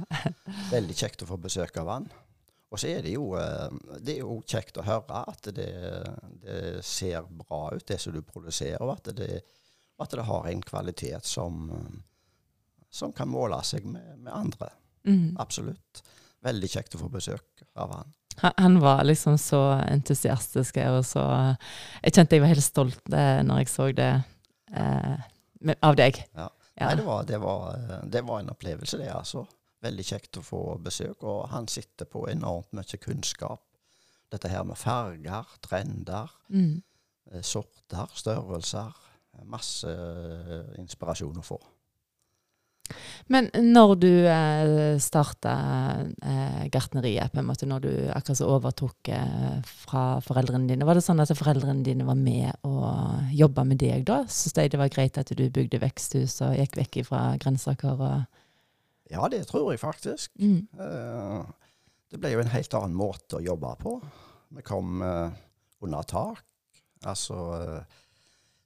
Veldig 0.70 0.96
kjekt 0.98 1.24
å 1.24 1.30
få 1.30 1.40
besøk 1.40 1.80
av 1.80 1.88
han. 1.88 2.10
Og 2.68 2.82
så 2.82 2.90
er 2.90 3.00
det 3.06 3.14
jo, 3.14 3.30
uh, 3.32 3.72
det 3.96 4.18
er 4.18 4.26
jo 4.26 4.36
kjekt 4.44 4.76
å 4.76 4.84
høre 4.84 5.24
at 5.32 5.48
det, 5.56 5.70
det, 6.44 6.60
ser 6.84 7.24
bra 7.32 7.70
ut, 7.72 7.88
det 7.88 7.96
som 8.02 8.12
du 8.12 8.20
produserer. 8.20 8.82
og 8.84 8.98
at 8.98 9.14
det, 9.16 9.40
at 10.02 10.10
det 10.10 10.26
har 10.26 10.48
en 10.50 10.62
kvalitet 10.62 11.26
som, 11.26 11.70
som 12.90 13.12
kan 13.12 13.30
måle 13.30 13.60
seg 13.66 13.86
med, 13.86 14.18
med 14.18 14.32
andre. 14.34 14.70
Mm. 15.06 15.36
Absolutt. 15.38 16.02
Veldig 16.44 16.70
kjekt 16.70 16.96
å 16.96 17.04
få 17.04 17.08
besøk 17.12 17.64
av 17.80 17.94
han. 17.94 18.12
Han 18.42 18.80
var 18.82 19.04
liksom 19.04 19.38
så 19.38 19.60
entusiastisk, 19.86 20.76
og 20.90 21.04
så 21.06 21.22
Jeg 22.02 22.14
kjente 22.16 22.34
jeg 22.34 22.42
var 22.42 22.50
helt 22.50 22.64
stolt 22.64 23.12
eh, 23.14 23.40
når 23.46 23.62
jeg 23.62 23.70
så 23.70 23.86
det 23.94 24.10
eh, 24.74 25.28
av 25.80 25.96
deg. 25.96 26.18
Ja. 26.34 26.48
ja. 26.74 26.88
Nei, 26.88 26.96
det 26.98 27.04
var, 27.06 27.22
det, 27.28 27.38
var, 27.38 27.84
det 28.10 28.24
var, 28.26 28.40
en 28.40 28.50
opplevelse, 28.50 28.98
det, 28.98 29.12
altså. 29.14 29.46
Veldig 29.84 30.04
kjekt 30.08 30.40
å 30.40 30.44
få 30.44 30.64
besøk. 30.82 31.22
Og 31.22 31.46
han 31.52 31.68
sitter 31.70 32.08
på 32.10 32.26
enormt 32.32 32.74
mye 32.74 33.00
kunnskap. 33.00 33.62
Dette 34.32 34.50
her 34.50 34.66
med 34.66 34.80
farger, 34.80 35.54
trender, 35.62 36.34
mm. 36.50 36.82
Eh, 37.32 37.40
sorter, 37.40 38.10
størrelser 38.12 38.92
masse 39.48 39.90
eh, 39.90 40.74
inspirasjon 40.82 41.40
å 41.40 41.46
få. 41.46 41.60
Men 43.32 43.48
når 43.56 43.94
du 43.96 44.10
eh, 44.28 44.96
starta 45.00 45.54
eh, 46.20 46.64
gartneriet, 46.72 47.32
på 47.32 47.40
en 47.40 47.48
måte, 47.48 47.68
når 47.68 47.84
du 47.86 47.92
akkurat 48.12 48.40
så 48.40 48.48
overtok 48.52 49.10
eh, 49.16 49.56
fra 49.64 50.04
foreldrene 50.24 50.68
dine, 50.68 50.84
var 50.84 50.98
det 50.98 51.04
sånn 51.06 51.22
at 51.24 51.32
foreldrene 51.38 51.84
dine 51.86 52.04
var 52.04 52.18
med 52.20 52.52
og 52.68 53.32
jobba 53.32 53.64
med 53.68 53.80
deg 53.80 54.04
da? 54.08 54.20
Syns 54.28 54.56
de 54.58 54.68
det 54.74 54.80
var 54.80 54.92
greit 54.92 55.16
at 55.20 55.32
du 55.32 55.44
bygde 55.48 55.80
veksthus 55.80 56.36
og 56.44 56.58
gikk 56.60 56.76
vekk 56.82 57.00
fra 57.08 57.24
grønnsaker? 57.40 58.04
Ja, 59.12 59.24
det 59.32 59.46
tror 59.48 59.72
jeg 59.72 59.80
faktisk. 59.80 60.34
Mm. 60.36 60.66
Eh, 60.76 61.80
det 62.12 62.20
ble 62.20 62.34
jo 62.36 62.44
en 62.44 62.52
helt 62.52 62.76
annen 62.76 62.98
måte 62.98 63.40
å 63.40 63.44
jobbe 63.44 63.72
på. 63.80 63.98
Vi 64.54 64.62
kom 64.62 65.00
under 65.02 66.04
tak. 66.06 66.44
Altså 67.08 67.36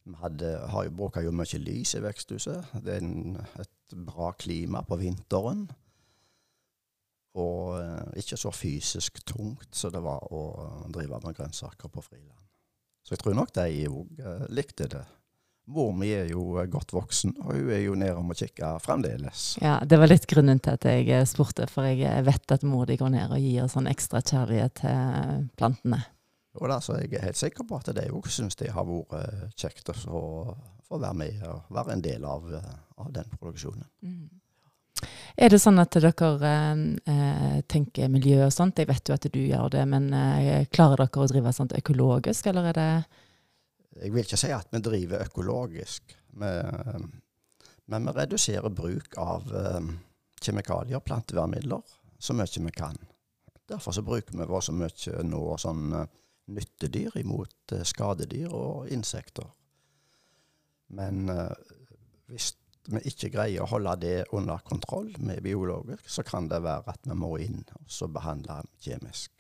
vi 0.09 0.53
har 0.73 0.87
jo, 0.87 0.95
bruker 0.97 1.27
jo 1.27 1.35
mye 1.35 1.61
lys 1.61 1.95
i 1.99 2.03
veksthuset. 2.05 2.73
Det 2.81 2.97
er 2.97 3.05
en, 3.05 3.37
et 3.61 3.97
bra 4.09 4.33
klima 4.41 4.83
på 4.87 4.99
vinteren. 5.00 5.67
Og 7.38 7.77
eh, 7.79 8.23
ikke 8.23 8.38
så 8.41 8.53
fysisk 8.55 9.21
tungt 9.29 9.77
som 9.77 9.93
det 9.95 10.03
var 10.03 10.25
å 10.33 10.43
drive 10.93 11.21
med 11.25 11.37
grønnsaker 11.37 11.93
på 11.93 12.03
friland. 12.03 12.41
Så 13.05 13.15
jeg 13.15 13.23
tror 13.23 13.37
nok 13.38 13.55
de 13.57 13.87
òg 13.88 14.19
eh, 14.25 14.45
likte 14.53 14.88
det. 14.97 15.05
Mor 15.69 15.93
mi 15.93 16.09
er 16.17 16.31
jo 16.33 16.57
godt 16.73 16.95
voksen, 16.97 17.35
og 17.45 17.53
hun 17.53 17.71
er 17.77 17.83
jo 17.83 17.97
nede 18.00 18.17
om 18.17 18.33
å 18.33 18.37
kikke 18.37 18.71
fremdeles. 18.81 19.59
Ja, 19.61 19.77
Det 19.85 19.99
var 20.00 20.09
litt 20.09 20.25
grunnen 20.31 20.62
til 20.65 20.79
at 20.79 20.87
jeg 20.88 21.11
eh, 21.12 21.27
spurte, 21.29 21.69
for 21.69 21.85
jeg 21.85 22.25
vet 22.25 22.57
at 22.57 22.65
mor 22.65 22.88
di 22.88 22.97
går 22.97 23.12
ned 23.12 23.35
og 23.37 23.45
gir 23.45 23.69
sånn 23.69 23.91
ekstra 23.91 24.25
kjærlighet 24.25 24.81
til 24.81 25.49
plantene. 25.61 26.00
Og 26.59 26.67
da, 26.71 26.81
så 26.83 26.99
jeg 26.99 27.12
er 27.15 27.29
helt 27.29 27.38
sikker 27.38 27.67
på 27.69 27.79
at 27.79 27.93
de 27.95 28.09
òg 28.11 28.27
syns 28.33 28.59
det 28.59 28.73
har 28.75 28.87
vært 28.88 29.15
eh, 29.21 29.47
kjekt 29.59 29.93
å 29.93 29.97
få 30.03 30.99
være 30.99 31.15
med 31.15 31.47
og 31.47 31.73
være 31.75 31.95
en 31.95 32.05
del 32.05 32.27
av, 32.27 32.49
eh, 32.59 32.77
av 32.99 33.12
den 33.15 33.31
produksjonen. 33.38 33.87
Mm. 34.03 34.29
Er 35.38 35.53
det 35.53 35.61
sånn 35.62 35.79
at 35.79 35.95
dere 35.95 36.11
eh, 36.50 37.59
tenker 37.71 38.11
miljø 38.11 38.41
og 38.49 38.55
sånt? 38.55 38.81
Jeg 38.81 38.91
vet 38.91 39.09
jo 39.09 39.15
at 39.15 39.29
du 39.31 39.38
gjør 39.38 39.71
det, 39.77 39.85
men 39.87 40.11
eh, 40.17 40.67
klarer 40.75 41.05
dere 41.05 41.23
å 41.23 41.31
drive 41.31 41.55
sånt 41.55 41.77
økologisk, 41.79 42.50
eller 42.50 42.73
er 42.73 42.79
det 42.79 42.91
Jeg 44.03 44.15
vil 44.15 44.25
ikke 44.25 44.41
si 44.41 44.50
at 44.55 44.75
vi 44.75 44.83
driver 44.83 45.23
økologisk, 45.27 46.17
men, 46.38 47.07
men 47.87 48.11
vi 48.11 48.17
reduserer 48.19 48.75
bruk 48.75 49.15
av 49.19 49.47
eh, 49.55 49.93
kjemikalier, 50.43 51.03
plantevernmidler, 51.07 51.87
så 52.19 52.35
mye 52.35 52.67
vi 52.67 52.75
kan. 52.75 52.99
Derfor 53.69 53.95
så 53.95 54.03
bruker 54.03 54.35
vi 54.35 54.61
så 54.65 54.75
mye 54.75 55.23
nå 55.29 55.43
sånn 55.61 55.93
nyttedyr 56.49 57.17
imot 57.21 57.73
eh, 57.76 57.85
skadedyr 57.87 58.55
og 58.55 58.88
insekter. 58.93 59.49
Men 60.88 61.28
eh, 61.28 61.75
hvis 62.28 62.52
vi 62.88 63.02
ikke 63.11 63.33
greier 63.35 63.64
å 63.64 63.71
holde 63.73 63.95
det 64.00 64.17
under 64.37 64.62
kontroll 64.64 65.11
med 65.21 65.43
biologer, 65.45 66.00
så 66.07 66.25
kan 66.25 66.49
det 66.49 66.62
være 66.64 66.95
at 66.95 67.05
vi 67.09 67.17
må 67.19 67.35
inn 67.45 67.61
og 67.69 68.14
behandle 68.14 68.62
kjemisk. 68.81 69.33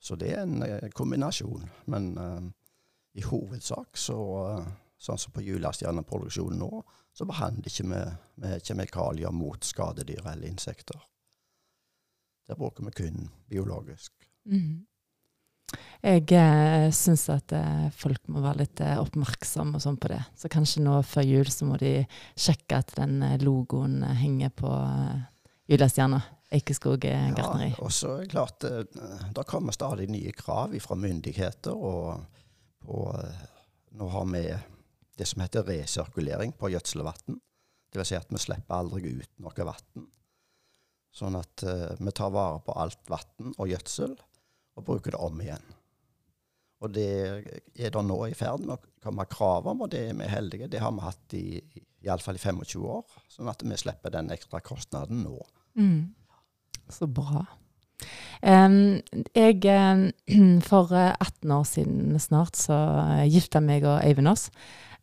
Så 0.00 0.16
det 0.16 0.32
er 0.34 0.44
en 0.44 0.62
eh, 0.64 0.88
kombinasjon. 0.96 1.66
Men 1.92 2.14
uh, 2.18 2.40
i 3.12 3.24
hovedsak, 3.24 3.98
så, 4.00 4.16
uh, 4.48 4.70
sånn 4.96 5.20
som 5.20 5.34
på 5.36 5.44
julestjerneproduksjonen 5.44 6.60
nå, 6.60 6.80
så 7.12 7.26
behandler 7.28 7.68
ikke 7.68 7.88
vi 7.90 8.00
med 8.40 8.64
kjemikalier 8.64 9.34
mot 9.34 9.64
skadedyr 9.66 10.24
eller 10.24 10.48
insekter. 10.48 11.00
Der 12.48 12.56
bruker 12.56 12.86
vi 12.86 12.94
kun 12.96 13.28
biologisk. 13.50 14.14
Mm. 14.48 14.86
Jeg 16.00 16.32
eh, 16.32 16.88
syns 16.96 17.26
at 17.28 17.52
eh, 17.52 17.88
folk 17.92 18.24
må 18.32 18.40
være 18.40 18.62
litt 18.62 18.80
eh, 18.80 18.96
oppmerksomme 19.00 19.76
og 19.76 19.84
sånn 19.84 19.98
på 20.00 20.08
det. 20.08 20.20
Så 20.38 20.48
kanskje 20.52 20.82
nå 20.84 20.96
før 21.04 21.26
jul 21.28 21.50
så 21.52 21.68
må 21.68 21.76
de 21.80 22.06
sjekke 22.40 22.78
at 22.80 22.94
den 22.96 23.20
eh, 23.26 23.36
logoen 23.44 23.98
eh, 24.06 24.16
henger 24.22 24.54
på 24.56 24.70
eh, 24.70 25.18
julestjerna. 25.74 26.22
Eikeskog 26.56 27.04
eh, 27.06 27.26
gartneri. 27.36 27.68
Ja, 27.74 27.82
og 27.84 27.92
så 27.94 28.14
er 28.16 28.24
det 28.24 28.32
klart 28.32 28.64
eh, 28.66 28.80
det 29.36 29.44
kommer 29.50 29.76
stadig 29.76 30.08
nye 30.10 30.32
krav 30.36 30.72
fra 30.80 30.96
myndigheter. 30.98 31.76
og 31.76 32.24
på, 32.80 33.04
Nå 34.00 34.08
har 34.14 34.26
vi 34.32 34.46
det 35.20 35.28
som 35.28 35.44
heter 35.44 35.68
resirkulering 35.68 36.56
på 36.56 36.72
gjødselvann. 36.72 37.36
Dvs. 37.92 38.08
Si 38.08 38.16
at 38.16 38.32
vi 38.32 38.40
slipper 38.40 38.80
aldri 38.80 39.12
ut 39.20 39.44
noe 39.44 39.68
vann. 39.68 40.08
Sånn 41.12 41.36
at 41.36 41.64
vi 41.98 42.12
tar 42.14 42.30
vare 42.32 42.60
på 42.64 42.72
alt 42.78 43.10
vann 43.10 43.54
og 43.58 43.68
gjødsel 43.68 44.14
og 44.78 44.86
bruke 44.86 45.12
det 45.12 45.20
om 45.20 45.40
igjen. 45.42 45.68
Og 46.80 46.92
det 46.96 47.10
er 47.76 47.92
det 47.92 48.02
nå 48.06 48.18
i 48.26 48.36
ferd 48.36 48.64
med 48.64 48.78
å 48.78 49.04
komme 49.04 49.26
krav 49.28 49.68
om, 49.68 49.82
og 49.84 49.90
det 49.92 50.06
er 50.08 50.16
vi 50.16 50.28
heldige. 50.32 50.70
Det 50.72 50.80
har 50.80 50.94
vi 50.96 51.04
hatt 51.04 51.36
i 51.36 51.44
iallfall 52.06 52.38
i 52.38 52.42
25 52.42 52.86
år, 52.88 53.18
sånn 53.28 53.50
at 53.52 53.64
vi 53.64 53.76
slipper 53.76 54.14
den 54.14 54.32
ekstra 54.32 54.62
kostnaden 54.64 55.20
nå. 55.26 55.36
Mm. 55.76 56.14
Så 56.90 57.06
bra. 57.06 57.44
Um, 58.40 59.00
jeg, 59.36 59.60
for 60.70 60.94
18 60.96 61.52
år 61.52 61.66
siden 61.68 62.16
snart, 62.22 62.56
så 62.56 62.78
gifta 63.28 63.60
meg 63.60 63.84
og 63.84 64.00
Øyvind 64.00 64.32
oss. 64.32 64.48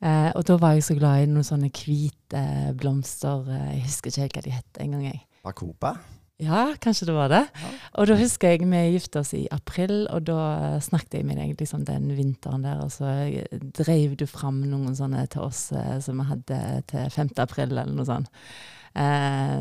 Uh, 0.01 0.29
og 0.37 0.43
da 0.49 0.57
var 0.61 0.75
jeg 0.77 0.85
så 0.85 0.97
glad 0.97 1.23
i 1.23 1.29
noen 1.29 1.45
sånne 1.45 1.69
hvite 1.73 2.41
blomster. 2.77 3.45
Jeg 3.69 3.85
husker 3.85 4.09
ikke 4.09 4.25
helt 4.25 4.37
hva 4.37 4.45
de 4.47 4.57
het 4.57 4.81
engang. 4.81 5.21
Bacopa? 5.45 5.93
Ja, 6.37 6.75
kanskje 6.77 7.07
det 7.09 7.15
var 7.17 7.31
det. 7.33 7.43
Ja. 7.49 7.69
Og 7.97 8.07
da 8.11 8.15
husker 8.19 8.51
jeg 8.53 8.67
vi 8.69 8.81
gifta 8.93 9.23
oss 9.23 9.33
i 9.33 9.47
april, 9.49 10.05
og 10.13 10.27
da 10.29 10.77
snakket 10.85 11.17
jeg 11.17 11.25
med 11.25 11.39
deg 11.41 11.55
liksom 11.57 11.85
den 11.87 12.11
vinteren 12.13 12.65
der, 12.65 12.83
og 12.83 12.91
så 12.93 13.09
drev 13.79 14.13
du 14.19 14.27
fram 14.29 14.59
noen 14.69 14.93
sånne 14.97 15.23
til 15.33 15.47
oss 15.47 15.71
eh, 15.73 15.95
som 16.03 16.21
vi 16.21 16.27
hadde 16.29 16.59
til 16.91 17.07
5. 17.15 17.31
april, 17.41 17.71
eller 17.73 17.89
noe 17.89 18.05
sånt. 18.05 18.29
Eh, 18.97 19.57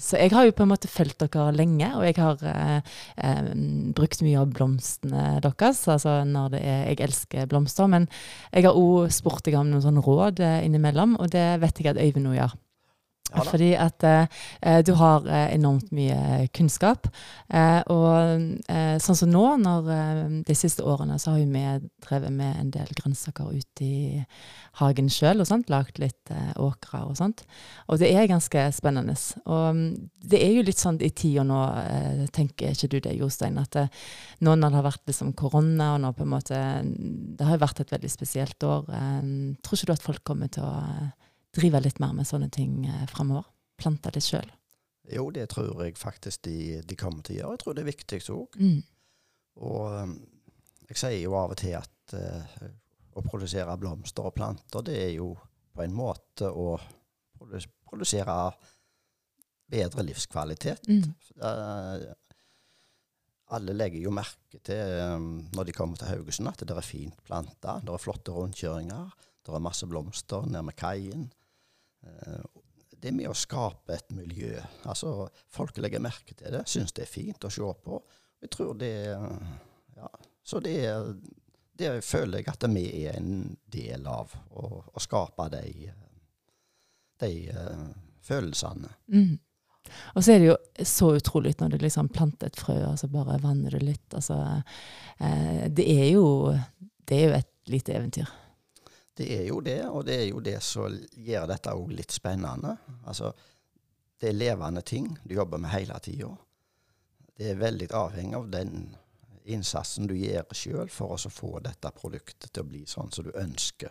så 0.00 0.20
jeg 0.20 0.32
har 0.32 0.46
jo 0.48 0.54
på 0.56 0.64
en 0.64 0.70
måte 0.72 0.88
fulgt 0.88 1.20
dere 1.20 1.50
lenge, 1.56 1.90
og 1.96 2.06
jeg 2.08 2.16
har 2.20 2.40
eh, 2.54 2.94
eh, 3.24 3.50
brukt 3.96 4.24
mye 4.24 4.40
av 4.40 4.54
blomstene 4.56 5.26
deres. 5.44 5.82
Altså 5.92 6.22
når 6.28 6.54
det 6.56 6.62
er 6.62 6.80
Jeg 6.88 7.02
elsker 7.04 7.50
blomster, 7.52 7.84
men 7.86 8.08
jeg 8.52 8.64
har 8.64 8.80
òg 8.80 9.12
spurt 9.12 9.44
deg 9.44 9.60
om 9.60 9.68
noen 9.68 9.84
sånne 9.84 10.04
råd 10.08 10.40
eh, 10.40 10.64
innimellom, 10.64 11.18
og 11.20 11.28
det 11.36 11.50
vet 11.60 11.84
jeg 11.84 11.92
at 11.92 12.00
Øyvind 12.00 12.28
nå 12.30 12.38
gjør. 12.38 12.56
Ja. 13.28 13.44
Fordi 13.44 13.72
at 13.76 14.04
eh, 14.08 14.78
du 14.86 14.94
har 14.96 15.26
eh, 15.28 15.50
enormt 15.54 15.90
mye 15.92 16.46
kunnskap. 16.56 17.10
Eh, 17.52 17.80
og 17.92 18.54
eh, 18.72 18.94
sånn 19.04 19.18
som 19.20 19.32
nå, 19.32 19.44
når 19.60 19.90
eh, 19.92 20.22
de 20.48 20.56
siste 20.56 20.84
årene, 20.86 21.18
så 21.20 21.34
har 21.34 21.42
vi 21.42 21.90
drevet 22.06 22.32
med 22.32 22.62
en 22.62 22.72
del 22.72 22.88
grønnsaker 22.96 23.50
ute 23.52 23.84
i 23.84 24.22
hagen 24.80 25.10
sjøl 25.12 25.42
og 25.42 25.50
sånt. 25.50 25.68
Lagd 25.72 26.00
litt 26.00 26.32
eh, 26.32 26.54
åkre 26.56 27.02
og 27.10 27.18
sånt. 27.20 27.44
Og 27.88 28.00
det 28.00 28.10
er 28.14 28.30
ganske 28.30 28.64
spennende. 28.76 29.18
Og 29.44 29.76
mm, 29.76 29.86
det 30.32 30.42
er 30.44 30.56
jo 30.56 30.64
litt 30.64 30.80
sånn 30.80 31.00
i 31.04 31.12
tida 31.12 31.44
nå, 31.46 31.60
eh, 31.84 32.24
tenker 32.32 32.72
ikke 32.72 32.92
du 32.94 32.98
det, 33.04 33.16
Jostein, 33.20 33.60
at 33.60 33.76
eh, 33.76 33.92
nå 34.40 34.56
når 34.56 34.72
det 34.72 34.80
har 34.80 34.88
vært 34.88 35.04
liksom 35.10 35.36
korona, 35.36 35.92
og 35.98 36.02
nå 36.04 36.14
på 36.16 36.24
en 36.24 36.32
måte 36.32 36.58
Det 36.88 37.44
har 37.44 37.58
jo 37.58 37.64
vært 37.66 37.84
et 37.84 37.92
veldig 37.92 38.10
spesielt 38.12 38.64
år. 38.64 38.88
Eh, 38.88 39.32
tror 39.60 39.78
ikke 39.78 39.92
du 39.92 39.96
at 39.98 40.10
folk 40.10 40.24
kommer 40.32 40.52
til 40.52 40.64
å 40.64 40.74
eh, 40.80 41.08
drive 41.58 41.82
litt 41.84 42.00
mer 42.02 42.14
med 42.16 42.28
sånne 42.28 42.50
ting 42.54 42.86
eh, 42.86 43.04
framover? 43.10 43.46
Plante 43.78 44.12
litt 44.14 44.26
sjøl? 44.26 44.48
Jo, 45.12 45.28
det 45.32 45.46
tror 45.52 45.84
jeg 45.84 45.96
faktisk 45.96 46.42
de, 46.44 46.80
de 46.84 46.96
kommer 46.98 47.24
til 47.24 47.38
å 47.38 47.38
gjøre. 47.38 47.56
Jeg 47.56 47.62
tror 47.62 47.76
det 47.76 47.82
er 47.82 47.92
viktig 47.92 48.20
òg. 48.34 48.58
Mm. 48.60 48.80
Og 49.68 49.94
um, 49.94 50.16
jeg 50.88 51.00
sier 51.00 51.22
jo 51.22 51.36
av 51.38 51.54
og 51.54 51.60
til 51.60 51.76
at 51.78 52.16
eh, 52.16 52.58
å 53.18 53.24
produsere 53.24 53.76
blomster 53.80 54.28
og 54.28 54.36
planter, 54.36 54.84
det 54.86 54.96
er 55.00 55.12
jo 55.16 55.32
på 55.74 55.84
en 55.84 55.94
måte 55.94 56.50
å 56.50 56.74
produsere 57.38 58.36
bedre 59.68 60.04
livskvalitet. 60.06 60.88
Mm. 60.88 61.04
Eh, 61.48 62.06
alle 63.56 63.72
legger 63.72 64.04
jo 64.04 64.12
merke 64.12 64.60
til 64.64 64.98
um, 65.08 65.28
når 65.56 65.70
de 65.70 65.74
kommer 65.76 65.96
til 65.96 66.10
Haugesund 66.10 66.50
at 66.50 66.64
det 66.68 66.76
er 66.76 66.84
fint 66.84 67.16
planta. 67.24 67.78
Det 67.80 67.94
er 67.94 68.02
flotte 68.02 68.34
rundkjøringer. 68.36 69.14
Det 69.40 69.54
er 69.56 69.64
masse 69.64 69.88
blomster 69.88 70.44
nede 70.44 70.66
med 70.66 70.76
kaien. 70.76 71.28
Eh, 72.06 72.44
det 73.00 73.12
med 73.14 73.30
å 73.30 73.36
skape 73.36 73.94
et 73.94 74.10
miljø. 74.14 74.56
Altså, 74.90 75.28
Folk 75.54 75.78
legger 75.78 76.02
merke 76.02 76.34
til 76.34 76.50
det, 76.54 76.64
syns 76.66 76.94
det 76.96 77.04
er 77.04 77.12
fint 77.12 77.44
å 77.46 77.50
se 77.52 77.74
på. 77.84 78.00
Jeg 78.42 78.50
tror 78.54 78.74
det 78.78 78.94
ja, 79.98 80.08
Så 80.42 80.60
det, 80.62 80.80
det 81.78 81.92
føler 82.06 82.40
jeg 82.40 82.50
at 82.50 82.66
vi 82.70 82.84
er 83.06 83.18
en 83.18 83.56
del 83.70 84.06
av, 84.06 84.34
å, 84.50 84.82
å 84.82 85.02
skape 85.02 85.46
de, 85.54 85.92
de 87.22 87.30
uh, 87.54 87.86
følelsene. 88.26 88.90
Mm. 89.14 89.38
Og 90.14 90.22
så 90.22 90.34
er 90.34 90.42
det 90.42 90.50
jo 90.50 90.58
så 90.86 91.12
utrolig 91.18 91.54
når 91.60 91.74
du 91.74 91.78
liksom 91.82 92.10
planter 92.14 92.50
et 92.50 92.58
frø, 92.58 92.76
og 92.90 92.98
så 93.00 93.10
bare 93.10 93.38
vanner 93.42 93.74
du 93.74 93.82
litt. 93.82 94.06
Altså, 94.14 94.36
det, 95.18 95.86
er 95.86 96.10
jo, 96.12 96.26
det 97.08 97.18
er 97.18 97.24
jo 97.24 97.38
et 97.38 97.72
lite 97.72 97.94
eventyr. 97.94 98.34
Det 99.18 99.26
er 99.34 99.46
jo 99.48 99.58
det, 99.64 99.80
og 99.90 100.04
det 100.06 100.16
er 100.20 100.28
jo 100.28 100.40
det 100.44 100.60
som 100.62 100.94
gjør 101.10 101.48
dette 101.50 101.74
òg 101.74 101.90
litt 101.90 102.14
spennende. 102.14 102.76
Altså, 103.02 103.32
det 104.18 104.30
er 104.30 104.36
levende 104.36 104.82
ting 104.86 105.10
du 105.24 105.34
jobber 105.34 105.58
med 105.58 105.72
hele 105.74 105.98
tida. 106.02 106.30
Det 107.38 107.50
er 107.50 107.58
veldig 107.58 107.88
avhengig 107.94 108.38
av 108.38 108.46
den 108.50 108.72
innsatsen 109.48 110.06
du 110.06 110.14
gjør 110.18 110.54
sjøl 110.54 110.92
for 110.92 111.16
å 111.16 111.32
få 111.32 111.58
dette 111.64 111.90
produktet 111.96 112.52
til 112.52 112.62
å 112.62 112.70
bli 112.70 112.84
sånn 112.86 113.10
som 113.14 113.26
du 113.26 113.32
ønsker. 113.38 113.90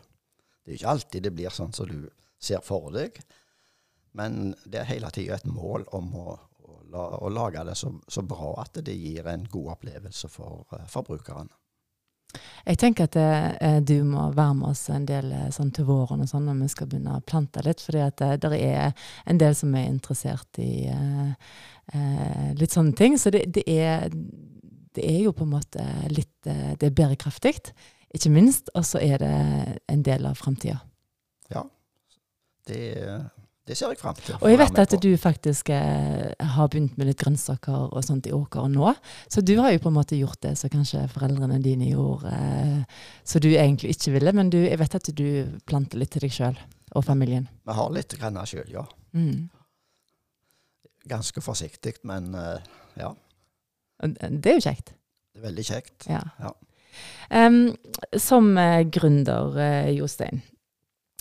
Det 0.63 0.73
er 0.73 0.79
ikke 0.79 0.95
alltid 0.95 1.27
det 1.27 1.33
blir 1.35 1.53
sånn 1.53 1.75
som 1.75 1.89
du 1.91 2.09
ser 2.39 2.63
for 2.63 2.91
deg, 2.93 3.19
men 4.17 4.53
det 4.65 4.81
er 4.81 4.91
hele 4.91 5.11
tida 5.13 5.37
et 5.37 5.47
mål 5.49 5.87
om 5.97 6.11
å, 6.17 6.25
å, 6.67 7.05
å 7.27 7.31
lage 7.31 7.63
det 7.67 7.75
så, 7.79 7.91
så 8.07 8.23
bra 8.25 8.53
at 8.63 8.79
det 8.85 8.95
gir 8.95 9.27
en 9.27 9.47
god 9.51 9.73
opplevelse 9.77 10.29
for 10.31 10.65
uh, 10.73 10.83
forbrukeren. 10.91 11.49
Jeg 12.65 12.79
tenker 12.81 13.07
at 13.07 13.15
eh, 13.19 13.79
du 13.85 13.95
må 14.07 14.27
være 14.35 14.55
med 14.59 14.69
oss 14.71 14.87
en 14.93 15.05
del 15.07 15.31
eh, 15.31 15.47
sånn 15.55 15.71
til 15.75 15.87
våren 15.87 16.23
og 16.23 16.29
sånn 16.29 16.47
når 16.49 16.59
vi 16.63 16.69
skal 16.73 16.89
begynne 16.91 17.17
å 17.17 17.23
plante 17.25 17.63
litt. 17.65 17.83
fordi 17.83 18.03
at 18.03 18.23
eh, 18.25 18.35
det 18.43 18.51
er 18.59 19.09
en 19.25 19.41
del 19.41 19.55
som 19.55 19.75
er 19.75 19.87
interessert 19.89 20.61
i 20.63 20.87
eh, 20.91 21.31
eh, 21.93 22.49
litt 22.59 22.75
sånne 22.75 22.95
ting. 22.97 23.17
Så 23.19 23.33
det, 23.33 23.45
det, 23.55 23.63
er, 23.67 24.09
det 24.97 25.05
er 25.05 25.21
jo 25.25 25.35
på 25.35 25.47
en 25.47 25.55
måte 25.55 25.85
litt 26.11 26.49
eh, 26.49 26.75
Det 26.79 26.89
er 26.89 26.97
bærekraftig, 26.99 27.55
ikke 28.13 28.33
minst. 28.33 28.71
Og 28.75 28.85
så 28.87 29.01
er 29.03 29.23
det 29.23 29.33
en 29.87 30.03
del 30.05 30.27
av 30.29 30.39
framtida. 30.39 30.79
Ja, 31.53 31.63
det, 32.67 32.83
det 33.67 33.75
ser 33.75 33.91
jeg 33.91 33.99
fram 33.99 34.15
til. 34.15 34.37
Og 34.39 34.47
jeg 34.51 34.59
vet 34.61 34.79
at 34.79 34.93
på. 34.95 34.99
du 35.03 35.09
faktisk 35.19 35.69
eh, 35.75 36.31
har 36.55 36.69
begynt 36.71 36.95
med 36.99 37.09
litt 37.09 37.19
grønnsaker 37.19 37.91
og 37.91 38.05
sånt 38.05 38.29
i 38.29 38.33
åkeren 38.35 38.77
nå. 38.77 38.93
Så 39.27 39.43
du 39.43 39.57
har 39.59 39.73
jo 39.73 39.81
på 39.83 39.91
en 39.91 39.97
måte 39.97 40.19
gjort 40.19 40.39
det 40.45 40.53
som 40.59 40.71
kanskje 40.71 41.03
foreldrene 41.11 41.59
dine 41.63 41.89
gjorde, 41.91 42.31
eh, 42.31 43.03
så 43.27 43.41
du 43.43 43.49
egentlig 43.51 43.95
ikke 43.97 44.15
ville. 44.15 44.33
Men 44.39 44.51
du, 44.53 44.59
jeg 44.63 44.79
vet 44.79 44.97
at 45.01 45.11
du 45.19 45.27
planter 45.67 45.99
litt 45.99 46.13
til 46.15 46.23
deg 46.23 46.35
sjøl 46.37 46.59
og 46.95 47.05
familien. 47.05 47.49
Vi 47.67 47.75
har 47.75 47.93
litt 47.93 48.15
grann 48.19 48.39
sjøl, 48.47 48.69
ja. 48.71 48.85
Mm. 49.17 49.49
Ganske 51.07 51.43
forsiktig, 51.43 51.97
men 52.07 52.31
eh, 52.35 52.71
ja. 53.03 53.11
Det 54.03 54.53
er 54.53 54.59
jo 54.59 54.67
kjekt. 54.69 54.93
Det 55.33 55.41
er 55.41 55.49
veldig 55.49 55.67
kjekt. 55.67 56.07
Ja. 56.11 56.23
Ja. 56.39 56.53
Um, 57.29 57.75
som 58.17 58.55
eh, 58.57 58.85
gründer, 58.89 59.57
eh, 59.59 59.89
Jostein, 59.97 60.39
eh, 60.39 60.56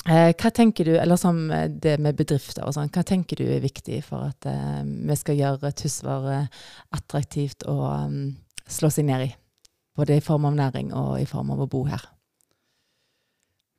hva 0.05 0.51
tenker 0.55 0.85
du, 0.85 0.93
eller 1.01 1.19
som 1.19 1.51
eh, 1.51 1.69
det 1.71 1.97
med 2.03 2.19
bedrifter 2.19 2.67
og 2.67 2.75
sånn, 2.77 2.91
hva 2.95 3.03
tenker 3.07 3.41
du 3.41 3.47
er 3.49 3.65
viktig 3.65 4.03
for 4.07 4.29
at 4.29 4.47
eh, 4.51 4.83
vi 4.85 5.17
skal 5.19 5.39
gjøre 5.41 5.73
Tysvær 5.73 6.29
eh, 6.33 6.51
attraktivt 6.95 7.67
å 7.67 7.79
em, 7.95 8.21
slå 8.69 8.91
seg 8.93 9.09
ned 9.09 9.27
i? 9.27 9.31
Både 9.97 10.19
i 10.19 10.23
form 10.25 10.47
av 10.51 10.59
næring 10.59 10.93
og 10.95 11.17
i 11.19 11.27
form 11.27 11.55
av 11.55 11.65
å 11.65 11.71
bo 11.73 11.87
her. 11.89 12.05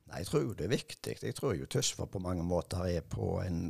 Nei, 0.08 0.24
jeg 0.24 0.30
tror 0.32 0.44
jo 0.48 0.56
det 0.58 0.66
er 0.66 0.74
viktig. 0.74 1.16
Jeg 1.22 1.38
tror 1.38 1.56
jo 1.56 1.70
Tysvær 1.70 2.10
på 2.12 2.24
mange 2.24 2.44
måter 2.48 2.88
er 2.90 3.06
på 3.06 3.38
en 3.44 3.62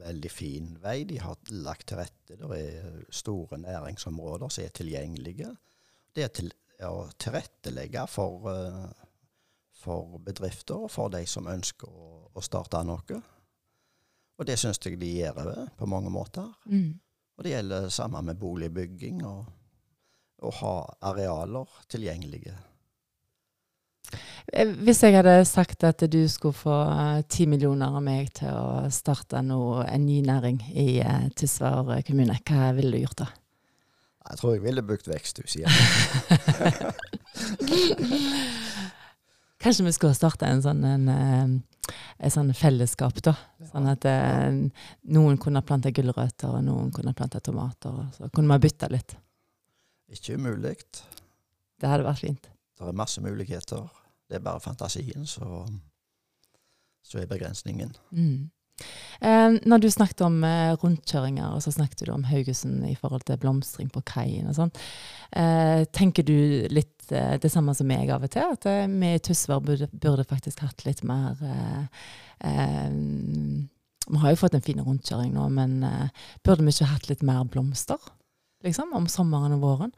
veldig 0.00 0.30
fin 0.30 0.70
vei. 0.82 1.00
De 1.08 1.18
har 1.20 1.36
lagt 1.52 1.90
til 1.90 2.00
rette. 2.00 2.38
Det 2.38 2.58
er 2.58 3.02
store 3.10 3.58
næringsområder 3.62 4.52
som 4.52 4.64
er 4.64 4.74
tilgjengelige. 4.74 5.50
Det 6.16 6.24
er 6.24 6.32
til 6.34 6.52
å 6.86 7.08
tilrettelegge 7.18 8.06
for, 8.08 8.48
eh, 8.52 9.05
for 9.76 10.20
bedrifter 10.24 10.86
og 10.86 10.92
for 10.92 11.12
de 11.12 11.22
som 11.28 11.48
ønsker 11.50 11.88
å, 11.88 12.12
å 12.34 12.44
starte 12.44 12.82
noe. 12.86 13.20
Og 14.36 14.48
det 14.48 14.58
syns 14.60 14.80
jeg 14.84 14.98
de 15.00 15.10
gjør 15.18 15.42
det 15.50 15.66
på 15.78 15.88
mange 15.88 16.12
måter. 16.12 16.48
Mm. 16.68 16.96
Og 17.36 17.44
det 17.44 17.52
gjelder 17.52 17.88
samme 17.92 18.22
med 18.24 18.40
boligbygging 18.40 19.20
og 19.28 19.44
å 20.44 20.50
ha 20.60 20.74
arealer 21.10 21.68
tilgjengelige. 21.88 22.54
Eh, 24.52 24.68
Hvis 24.68 25.02
jeg 25.02 25.16
hadde 25.16 25.44
sagt 25.48 25.84
at 25.84 26.04
du 26.12 26.28
skulle 26.28 26.54
få 26.54 26.76
eh, 26.92 27.22
ti 27.28 27.46
millioner 27.50 27.96
av 27.96 28.02
meg 28.04 28.30
til 28.36 28.52
å 28.52 28.90
starte 28.92 29.42
noe, 29.42 29.86
en 29.88 30.06
ny 30.06 30.20
næring 30.24 30.60
i 30.72 31.00
uh, 31.02 31.26
Tysvær 31.36 32.02
kommune, 32.06 32.38
hva 32.46 32.72
ville 32.76 32.96
du 32.96 33.02
gjort 33.02 33.24
da? 33.24 33.28
Jeg 34.26 34.38
tror 34.40 34.54
jeg 34.56 34.62
ville 34.64 34.82
bygd 34.82 35.06
veksthus 35.10 35.56
igjen. 35.60 35.70
Kanskje 39.62 39.86
vi 39.86 39.92
skulle 39.96 40.16
starte 40.16 40.48
en 40.48 40.62
sånn, 40.64 40.82
en, 40.84 41.06
en 41.08 42.32
sånn 42.32 42.52
fellesskap, 42.56 43.22
da. 43.24 43.32
Sånn 43.70 43.88
at 43.88 44.04
eh, 44.08 44.58
noen 45.16 45.38
kunne 45.40 45.64
plante 45.64 45.92
gulrøtter, 45.96 46.58
og 46.58 46.66
noen 46.66 46.90
kunne 46.94 47.14
plante 47.16 47.40
tomater. 47.40 48.02
Så 48.16 48.28
kunne 48.34 48.56
vi 48.56 48.68
bytte 48.68 48.90
litt. 48.92 49.16
Ikke 50.12 50.36
umulig. 50.36 50.76
Det 51.80 51.88
hadde 51.88 52.06
vært 52.06 52.22
fint. 52.22 52.50
Det 52.76 52.84
er 52.84 53.00
masse 53.00 53.22
muligheter. 53.24 53.88
Det 54.28 54.38
er 54.38 54.44
bare 54.44 54.60
fantasien 54.60 55.26
som 55.30 55.80
så 57.06 57.20
er 57.22 57.28
begrensningen. 57.30 57.92
Mm. 58.10 58.50
Eh, 59.20 59.56
når 59.64 59.82
du 59.82 59.88
snakket 59.90 60.22
om 60.26 60.42
eh, 60.44 60.74
rundkjøringer, 60.80 61.54
og 61.56 61.62
så 61.64 61.72
snakket 61.74 62.06
du 62.06 62.12
om 62.12 62.26
Haugesund 62.28 62.84
i 62.88 62.96
forhold 62.98 63.24
til 63.26 63.38
blomstring 63.40 63.88
på 63.92 64.02
kaien 64.08 64.48
og 64.50 64.56
sånn. 64.58 64.72
Eh, 65.32 65.86
tenker 65.96 66.26
du 66.26 66.66
litt 66.72 67.08
eh, 67.14 67.36
det 67.40 67.50
samme 67.52 67.74
som 67.76 67.88
meg 67.88 68.12
av 68.12 68.26
og 68.26 68.34
til? 68.34 68.52
At 68.56 68.66
vi 68.66 69.14
i 69.14 69.22
Tysvær 69.22 69.64
burde, 69.64 69.88
burde 69.92 70.26
faktisk 70.28 70.64
hatt 70.66 70.84
litt 70.88 71.02
mer 71.06 71.38
Vi 74.06 74.20
har 74.22 74.30
jo 74.30 74.38
fått 74.38 74.54
en 74.54 74.64
fin 74.64 74.82
rundkjøring 74.82 75.32
nå, 75.34 75.48
men 75.56 75.80
burde 76.44 76.66
vi 76.66 76.74
ikke 76.74 76.92
hatt 76.92 77.08
litt 77.10 77.24
mer 77.26 77.46
blomster? 77.48 77.98
Liksom, 78.64 78.92
om 78.96 79.08
sommeren 79.10 79.56
og 79.56 79.64
våren? 79.64 79.92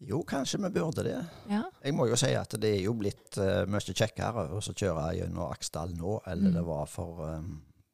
Jo, 0.00 0.22
kanskje 0.24 0.58
vi 0.62 0.70
burde 0.72 1.02
det. 1.04 1.18
Ja. 1.50 1.62
Jeg 1.84 1.92
må 1.94 2.06
jo 2.08 2.16
si 2.16 2.30
at 2.36 2.54
det 2.60 2.70
er 2.78 2.84
jo 2.86 2.94
blitt 2.96 3.36
uh, 3.36 3.66
mye 3.68 3.92
kjekkere 3.92 4.46
å 4.56 4.60
så 4.64 4.72
kjøre 4.72 5.10
gjennom 5.18 5.50
Aksdal 5.50 5.92
nå 5.96 6.20
enn 6.30 6.46
Mm. 6.46 6.54
det 6.56 6.62
var 6.64 6.86
for 6.88 7.20
um, 7.26 7.50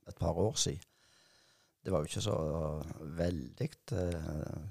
et 0.06 0.18
par 0.18 0.38
år 0.38 0.54
siden. 0.54 0.84
Det 1.82 1.92
var 1.92 2.02
jo 2.02 2.10
ikke 2.10 2.22
så 2.22 2.36
veldig 3.18 3.70
uh, 3.92 4.62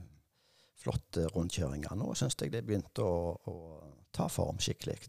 flotte 0.79 1.27
rundkjøringer 1.35 1.95
nå, 1.99 2.13
syns 2.15 2.35
jeg 2.39 2.51
det 2.53 2.63
begynte 2.67 3.03
å, 3.03 3.35
å 3.51 3.55
ta 4.15 4.27
form 4.31 4.59
skikkelig. 4.63 4.99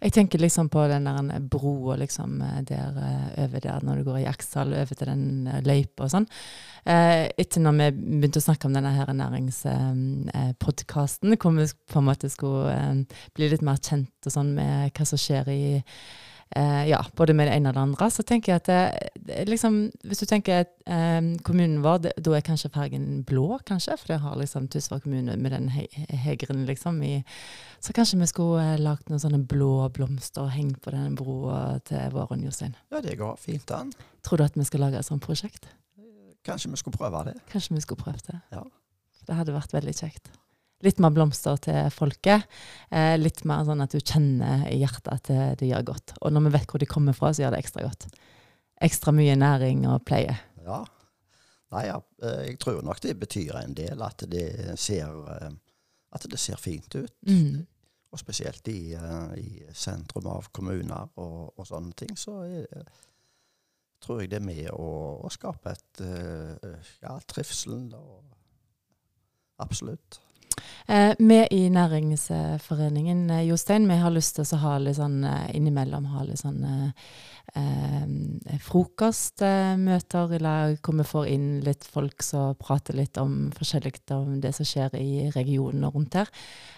Jeg 0.00 0.12
tenker 0.16 0.38
liksom 0.42 0.66
på 0.72 0.80
den 0.90 1.04
der 1.08 1.18
broa 1.50 1.94
liksom 2.00 2.30
eh, 2.42 2.62
der 2.68 2.90
eh, 3.00 3.28
over 3.44 3.58
der 3.64 3.78
når 3.84 3.94
du 3.96 4.02
går 4.08 4.18
i 4.22 4.30
Aksdal, 4.30 4.68
over 4.74 4.94
til 4.94 5.08
den 5.10 5.24
eh, 5.46 5.66
løypa 5.66 6.00
og 6.06 6.10
sånn. 6.14 6.28
Eh, 6.84 7.24
etter 7.40 7.60
når 7.64 7.74
vi 7.78 7.86
begynte 7.94 8.40
å 8.42 8.48
snakke 8.48 8.64
om 8.68 8.74
denne 8.76 8.96
her 8.96 9.08
næringspodkasten, 9.16 11.28
hvor 11.38 11.52
vi 11.56 11.64
på 11.92 11.98
en 12.00 12.08
måte 12.10 12.26
skulle 12.32 12.64
eh, 12.74 12.94
bli 13.36 13.44
litt 13.52 13.66
mer 13.66 13.78
kjent 13.80 14.20
og 14.26 14.32
sånn 14.34 14.50
med 14.58 14.74
hva 14.94 15.04
som 15.08 15.18
skjer 15.20 15.44
i 15.52 15.62
eh, 16.56 16.88
ja, 16.88 17.00
både 17.16 17.34
med 17.36 17.48
det 17.48 17.56
ene 17.56 17.70
og 17.70 17.76
det 17.76 17.82
andre. 17.82 18.08
Så 18.10 18.24
tenker 18.26 18.52
jeg 18.52 18.62
at 18.62 18.70
det, 19.26 19.44
liksom, 19.48 19.78
hvis 20.04 20.22
du 20.22 20.26
tenker 20.30 20.64
eh, 20.64 21.30
kommunen 21.46 21.82
vår, 21.84 22.10
da 22.18 22.34
er 22.36 22.44
kanskje 22.46 22.72
fargen 22.74 23.22
blå, 23.28 23.58
kanskje, 23.66 23.96
for 24.00 24.14
det 24.14 24.20
har 24.24 24.36
liksom 24.40 24.68
Tysvær 24.72 25.02
kommune 25.04 25.36
med 25.40 25.54
den 25.54 25.70
he 25.74 25.86
hegren 26.24 26.64
liksom 26.68 27.02
i 27.04 27.14
Så 27.84 27.92
kanskje 27.92 28.20
vi 28.20 28.30
skulle 28.30 28.64
eh, 28.74 28.80
lagd 28.80 29.10
noen 29.10 29.22
sånne 29.22 29.42
blå 29.48 29.88
blomster 29.94 30.46
og 30.46 30.54
hengt 30.54 30.80
på 30.84 30.94
denne 30.94 31.14
broa 31.18 31.80
til 31.84 32.12
våren, 32.14 32.44
Jostein. 32.44 32.76
Ja, 32.92 33.02
det 33.04 33.18
går 33.20 33.36
fint 33.40 33.70
an. 33.74 33.92
Tror 34.24 34.40
du 34.40 34.46
at 34.46 34.56
vi 34.56 34.64
skal 34.64 34.86
lage 34.86 35.00
et 35.00 35.08
sånt 35.08 35.24
prosjekt? 35.24 35.68
Kanskje 36.44 36.70
vi 36.70 36.76
skulle 36.80 36.96
prøve 36.96 37.24
det. 37.30 37.38
Kanskje 37.52 37.74
vi 37.74 37.84
skulle 37.84 38.04
prøvd 38.04 38.26
det. 38.28 38.40
Ja. 38.52 38.64
Det 39.24 39.36
hadde 39.38 39.54
vært 39.56 39.72
veldig 39.72 39.94
kjekt. 39.96 40.32
Litt 40.84 41.00
mer 41.00 41.14
blomster 41.16 41.58
til 41.64 41.90
folket. 41.94 42.44
Eh, 42.92 43.14
litt 43.20 43.44
mer 43.48 43.64
sånn 43.66 43.82
at 43.84 43.94
du 43.94 44.00
kjenner 44.00 44.66
i 44.70 44.78
hjertet 44.82 45.12
at 45.12 45.30
det, 45.30 45.44
det 45.62 45.70
gjør 45.70 45.86
godt. 45.94 46.16
Og 46.20 46.34
når 46.34 46.46
vi 46.46 46.54
vet 46.58 46.70
hvor 46.70 46.82
de 46.82 46.90
kommer 46.90 47.16
fra, 47.16 47.32
så 47.32 47.44
gjør 47.44 47.56
det 47.56 47.62
ekstra 47.64 47.86
godt. 47.86 48.08
Ekstra 48.84 49.14
mye 49.16 49.36
næring 49.40 49.86
og 49.88 50.02
pleie. 50.04 50.36
Ja. 50.64 50.82
Nei, 51.74 51.86
ja, 51.88 51.98
eh, 52.22 52.42
jeg 52.50 52.58
tror 52.62 52.82
nok 52.86 53.00
det 53.02 53.16
betyr 53.18 53.56
en 53.58 53.74
del 53.76 54.02
at 54.04 54.26
det 54.30 54.76
ser, 54.80 55.14
eh, 55.34 55.54
at 56.14 56.28
det 56.30 56.40
ser 56.40 56.60
fint 56.60 56.94
ut. 56.94 57.14
Mm. 57.26 57.64
Og 58.14 58.20
spesielt 58.20 58.68
i, 58.70 58.94
eh, 58.94 59.32
i 59.40 59.64
sentrum 59.74 60.28
av 60.30 60.52
kommuner 60.54 61.10
og, 61.18 61.56
og 61.58 61.66
sånne 61.66 61.96
ting, 61.98 62.14
så 62.18 62.42
er, 62.46 62.84
tror 64.04 64.20
jeg 64.22 64.30
det 64.30 64.38
er 64.38 64.46
med 64.46 64.68
å, 64.70 64.90
å 65.24 65.32
skape 65.32 65.72
et 65.72 66.04
eh, 66.04 66.92
ja, 67.02 67.16
trivsel. 67.30 67.88
Og, 67.98 68.22
absolutt. 69.64 70.20
Eh, 70.86 71.14
vi 71.18 71.38
i 71.50 71.62
Næringsforeningen 71.72 73.30
eh, 73.30 73.46
Jostein, 73.48 73.88
vi 73.88 73.96
har 74.00 74.12
lyst 74.14 74.36
til 74.36 74.44
å 74.44 74.60
ha 74.62 74.74
litt 74.82 74.98
sånn 74.98 75.24
eh, 75.24 75.48
innimellom 75.56 76.10
ha 76.12 76.24
litt 76.28 76.42
sånn 76.42 76.60
eh, 76.68 77.08
eh, 77.60 78.58
frokostmøter 78.66 80.36
i 80.36 80.42
lag, 80.44 80.76
hvor 80.84 80.98
vi 81.00 81.08
får 81.08 81.32
inn 81.32 81.48
litt 81.64 81.84
folk 81.88 82.22
som 82.24 82.54
prater 82.60 82.96
litt 82.98 83.18
om 83.20 83.50
forskjellig 83.56 83.96
om 84.14 84.40
det 84.44 84.54
som 84.56 84.68
skjer 84.68 84.96
i 85.00 85.30
regionen 85.34 85.88
og 85.88 85.98
rundt 85.98 86.20
her. 86.20 86.32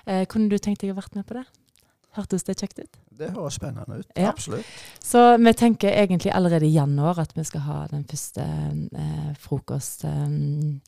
Eh, 0.06 0.24
kunne 0.30 0.50
du 0.50 0.58
tenkt 0.58 0.84
deg 0.84 0.94
å 0.94 1.00
vært 1.00 1.18
med 1.18 1.26
på 1.28 1.40
det? 1.40 1.46
Hørtes 2.16 2.46
det 2.48 2.56
kjekt 2.56 2.78
ut? 2.80 2.94
Det 3.16 3.28
høres 3.34 3.58
spennende 3.58 3.98
ut. 4.00 4.08
Ja. 4.16 4.30
Absolutt. 4.30 4.64
Så 5.04 5.36
vi 5.36 5.52
tenker 5.56 5.92
egentlig 5.92 6.32
allerede 6.32 6.66
i 6.66 6.74
januar 6.74 7.18
at 7.20 7.32
vi 7.36 7.44
skal 7.44 7.60
ha 7.66 7.86
den 7.90 8.04
første 8.08 8.42
eh, 8.42 9.32
frokostmøtet. 9.42 10.80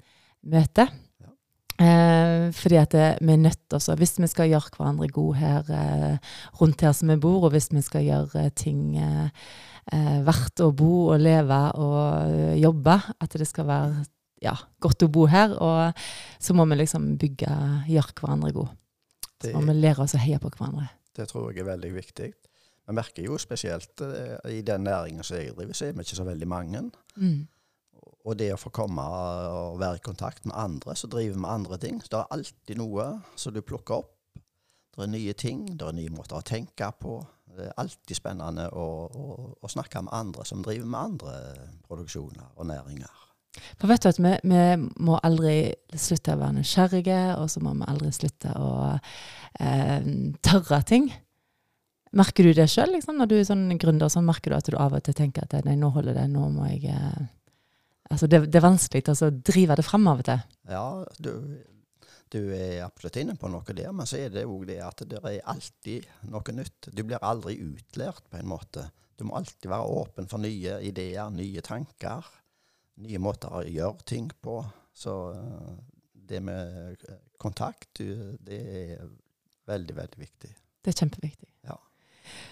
Ja. 1.20 1.30
Eh, 1.78 2.50
fordi 2.58 2.78
at 2.80 2.90
det, 2.90 3.06
vi 3.22 3.34
er 3.36 3.38
nødt 3.38 3.74
også, 3.76 3.94
hvis 3.94 4.16
vi 4.18 4.26
skal 4.26 4.48
gjøre 4.50 4.72
hverandre 4.74 5.06
gode 5.14 5.38
her 5.38 5.68
eh, 5.70 6.16
rundt 6.58 6.80
her 6.82 6.94
som 6.96 7.12
vi 7.12 7.16
bor, 7.22 7.44
og 7.46 7.52
hvis 7.54 7.70
vi 7.70 7.82
skal 7.86 8.02
gjøre 8.02 8.46
eh, 8.48 8.50
ting 8.50 8.96
eh, 8.98 9.28
eh, 9.94 10.16
verdt 10.26 10.64
å 10.64 10.72
bo 10.74 11.12
og 11.12 11.22
leve 11.22 11.60
og 11.78 12.32
eh, 12.32 12.56
jobbe, 12.58 12.96
at 13.22 13.36
det 13.38 13.46
skal 13.46 13.68
være 13.68 14.02
ja, 14.42 14.56
godt 14.82 15.06
å 15.06 15.10
bo 15.14 15.28
her, 15.30 15.54
og 15.54 16.02
så 16.42 16.56
må 16.58 16.66
vi 16.66 16.80
liksom 16.80 17.12
bygge, 17.18 17.54
gjøre 17.90 18.16
hverandre 18.18 18.50
gode. 18.56 18.74
Så 19.38 19.54
må 19.54 19.62
vi 19.68 19.78
lære 19.78 20.02
oss 20.02 20.16
å 20.18 20.22
heie 20.22 20.40
på 20.42 20.50
hverandre. 20.50 20.88
det 21.14 21.28
tror 21.30 21.52
jeg 21.52 21.62
er 21.62 21.70
veldig 21.70 21.92
viktig. 21.94 22.28
Vi 22.88 22.94
merker 22.96 23.22
jo 23.22 23.38
spesielt 23.38 24.02
i 24.50 24.62
den 24.66 24.86
næringen 24.86 25.22
som 25.22 25.38
jeg 25.38 25.54
driver, 25.54 25.78
så 25.78 25.86
er 25.86 25.94
vi 25.94 26.06
ikke 26.06 26.18
så 26.18 26.26
veldig 26.26 26.48
mange. 26.50 26.82
Mm. 27.14 27.46
Og 28.26 28.36
det 28.36 28.50
å 28.52 28.60
få 28.60 28.72
komme 28.74 29.04
og 29.04 29.78
være 29.80 30.00
i 30.00 30.04
kontakt 30.04 30.46
med 30.48 30.56
andre 30.58 30.96
som 30.98 31.10
driver 31.12 31.38
med 31.38 31.50
andre 31.50 31.78
ting. 31.80 32.00
Så 32.02 32.10
det 32.12 32.20
er 32.20 32.36
alltid 32.36 32.80
noe 32.80 33.10
som 33.38 33.54
du 33.54 33.62
plukker 33.62 34.02
opp. 34.02 34.14
Det 34.96 35.06
er 35.06 35.12
nye 35.12 35.34
ting, 35.38 35.62
det 35.78 35.86
er 35.86 35.94
nye 35.94 36.10
måter 36.10 36.40
å 36.40 36.46
tenke 36.46 36.90
på. 36.98 37.20
Det 37.54 37.68
er 37.68 37.78
alltid 37.78 38.18
spennende 38.18 38.66
å, 38.74 38.86
å, 39.06 39.36
å 39.62 39.70
snakke 39.70 40.02
med 40.04 40.14
andre 40.14 40.44
som 40.46 40.64
driver 40.64 40.90
med 40.90 41.00
andre 41.00 41.34
produksjoner 41.86 42.50
og 42.56 42.68
næringer. 42.70 43.24
For 43.78 43.90
vet 43.90 44.04
du 44.04 44.10
at 44.10 44.18
vi, 44.20 44.34
vi 44.50 44.64
må 45.06 45.18
aldri 45.24 45.54
slutte 45.98 46.34
å 46.34 46.40
være 46.42 46.58
nysgjerrige, 46.58 47.20
og 47.38 47.48
så 47.50 47.62
må 47.64 47.72
vi 47.78 47.88
aldri 47.88 48.12
slutte 48.14 48.52
å 48.58 48.72
eh, 49.62 50.10
tørre 50.44 50.82
ting. 50.86 51.08
Merker 52.18 52.46
du 52.46 52.54
det 52.56 52.68
sjøl, 52.72 52.94
liksom, 52.94 53.18
når 53.20 53.30
du 53.30 53.34
er 53.38 53.48
sånn 53.48 53.66
gründer? 53.80 54.10
Så 54.12 54.22
merker 54.24 54.52
du 54.52 54.58
at 54.58 54.70
du 54.70 54.78
av 54.80 54.96
og 54.96 55.04
til 55.04 55.16
tenker 55.16 55.44
at 55.44 55.66
nei, 55.66 55.76
nå 55.76 55.90
holder 55.94 56.16
det, 56.16 56.28
nå 56.32 56.46
må 56.54 56.68
jeg 56.70 56.94
eh, 56.94 57.26
Altså, 58.08 58.28
det, 58.30 58.46
det 58.48 58.60
er 58.60 58.64
vanskelig 58.64 59.04
å 59.12 59.32
drive 59.44 59.76
det 59.76 59.84
fram 59.84 60.06
av 60.08 60.22
og 60.22 60.28
til. 60.28 60.44
Ja, 60.70 60.86
du, 61.20 61.32
du 62.32 62.40
er 62.56 62.86
absolutt 62.86 63.18
inne 63.20 63.36
på 63.40 63.50
noe 63.52 63.76
der, 63.76 63.90
men 63.96 64.08
så 64.08 64.20
er 64.20 64.32
det 64.32 64.46
òg 64.48 64.66
det 64.70 64.78
at 64.84 65.04
det 65.08 65.20
er 65.20 65.38
alltid 65.48 66.08
noe 66.32 66.56
nytt. 66.56 66.90
Du 66.92 67.02
blir 67.04 67.24
aldri 67.24 67.58
utlært, 67.64 68.24
på 68.30 68.40
en 68.40 68.50
måte. 68.50 68.88
Du 69.18 69.26
må 69.28 69.36
alltid 69.38 69.70
være 69.70 69.94
åpen 70.00 70.28
for 70.30 70.40
nye 70.42 70.78
ideer, 70.86 71.30
nye 71.34 71.64
tanker, 71.64 72.26
nye 73.02 73.20
måter 73.22 73.60
å 73.60 73.64
gjøre 73.66 74.06
ting 74.08 74.28
på. 74.44 74.60
Så 74.94 75.14
eh, 75.34 75.72
det 76.28 76.40
med 76.44 77.04
kontakt, 77.40 78.00
det 78.00 78.58
er 78.58 79.08
veldig, 79.68 79.96
veldig 79.96 80.20
viktig. 80.20 80.50
Det 80.84 80.92
er 80.92 81.00
kjempeviktig. 81.02 81.50
Ja. 81.66 81.76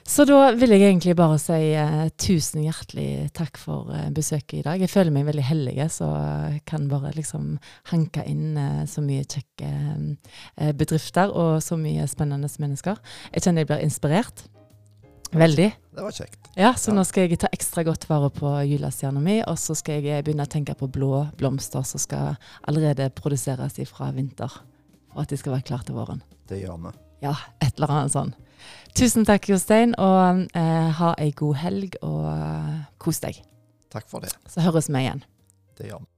Så 0.06 0.24
da 0.28 0.52
vil 0.54 0.70
jeg 0.70 0.84
egentlig 0.86 1.16
bare 1.18 1.38
si 1.42 1.56
uh, 1.74 2.06
tusen 2.20 2.62
hjertelig 2.62 3.28
takk 3.34 3.58
for 3.58 3.90
uh, 3.90 4.06
besøket 4.14 4.60
i 4.60 4.64
dag. 4.66 4.80
Jeg 4.80 4.92
føler 4.92 5.14
meg 5.14 5.26
veldig 5.26 5.46
heldig 5.46 5.88
så 5.92 6.10
jeg 6.52 6.60
kan 6.68 6.86
bare 6.90 7.10
liksom 7.16 7.56
hanke 7.90 8.22
inn 8.30 8.54
uh, 8.58 8.84
så 8.86 9.02
mye 9.02 9.24
kjekke 9.26 9.70
eh, 9.70 10.72
bedrifter 10.76 11.32
og 11.32 11.58
så 11.64 11.78
mye 11.80 12.06
spennende 12.10 12.48
mennesker. 12.62 13.00
Jeg 13.34 13.46
kjenner 13.46 13.64
jeg 13.64 13.70
blir 13.72 13.82
inspirert. 13.84 14.46
Veldig. 15.36 15.66
Det 15.96 16.04
var 16.04 16.14
kjekt. 16.14 16.50
Ja, 16.54 16.72
så 16.78 16.90
Ja. 16.92 16.94
nå 16.94 17.04
skal 17.04 17.26
jeg 17.28 17.38
ta 17.38 17.48
ekstra 17.52 17.82
godt 17.84 18.08
vare 18.08 18.30
på 18.30 18.46
julestjerna 18.68 19.20
mi, 19.20 19.42
og 19.42 19.58
så 19.58 19.74
skal 19.74 20.02
jeg 20.02 20.24
begynne 20.24 20.46
å 20.46 20.48
tenke 20.48 20.74
på 20.74 20.88
blå 20.88 21.26
blomster 21.36 21.82
som 21.82 21.98
skal 21.98 22.36
allerede 22.68 23.10
produseres 23.10 23.80
fra 23.90 24.12
vinter. 24.12 24.48
For 25.12 25.22
at 25.22 25.28
de 25.28 25.36
skal 25.36 25.52
være 25.52 25.62
klare 25.62 25.84
til 25.84 25.94
våren. 25.96 26.22
Det 26.48 26.62
gjør 26.62 26.78
vi. 26.86 26.98
Ja, 27.22 27.34
et 27.60 27.74
eller 27.76 27.90
annet 27.90 28.12
sånn. 28.12 28.34
Tusen 28.96 29.26
takk, 29.28 29.48
Jostein, 29.50 29.94
og 30.00 30.46
eh, 30.56 30.90
ha 31.00 31.12
ei 31.20 31.30
god 31.36 31.58
helg, 31.60 31.96
og 32.06 32.26
eh, 32.32 32.76
kos 33.02 33.20
deg. 33.24 33.42
Takk 33.92 34.08
for 34.10 34.24
det. 34.24 34.32
Så 34.50 34.64
høres 34.64 34.88
vi 34.90 35.02
igjen. 35.04 35.24
Det 35.76 35.90
gjør 35.90 36.04
vi. 36.04 36.10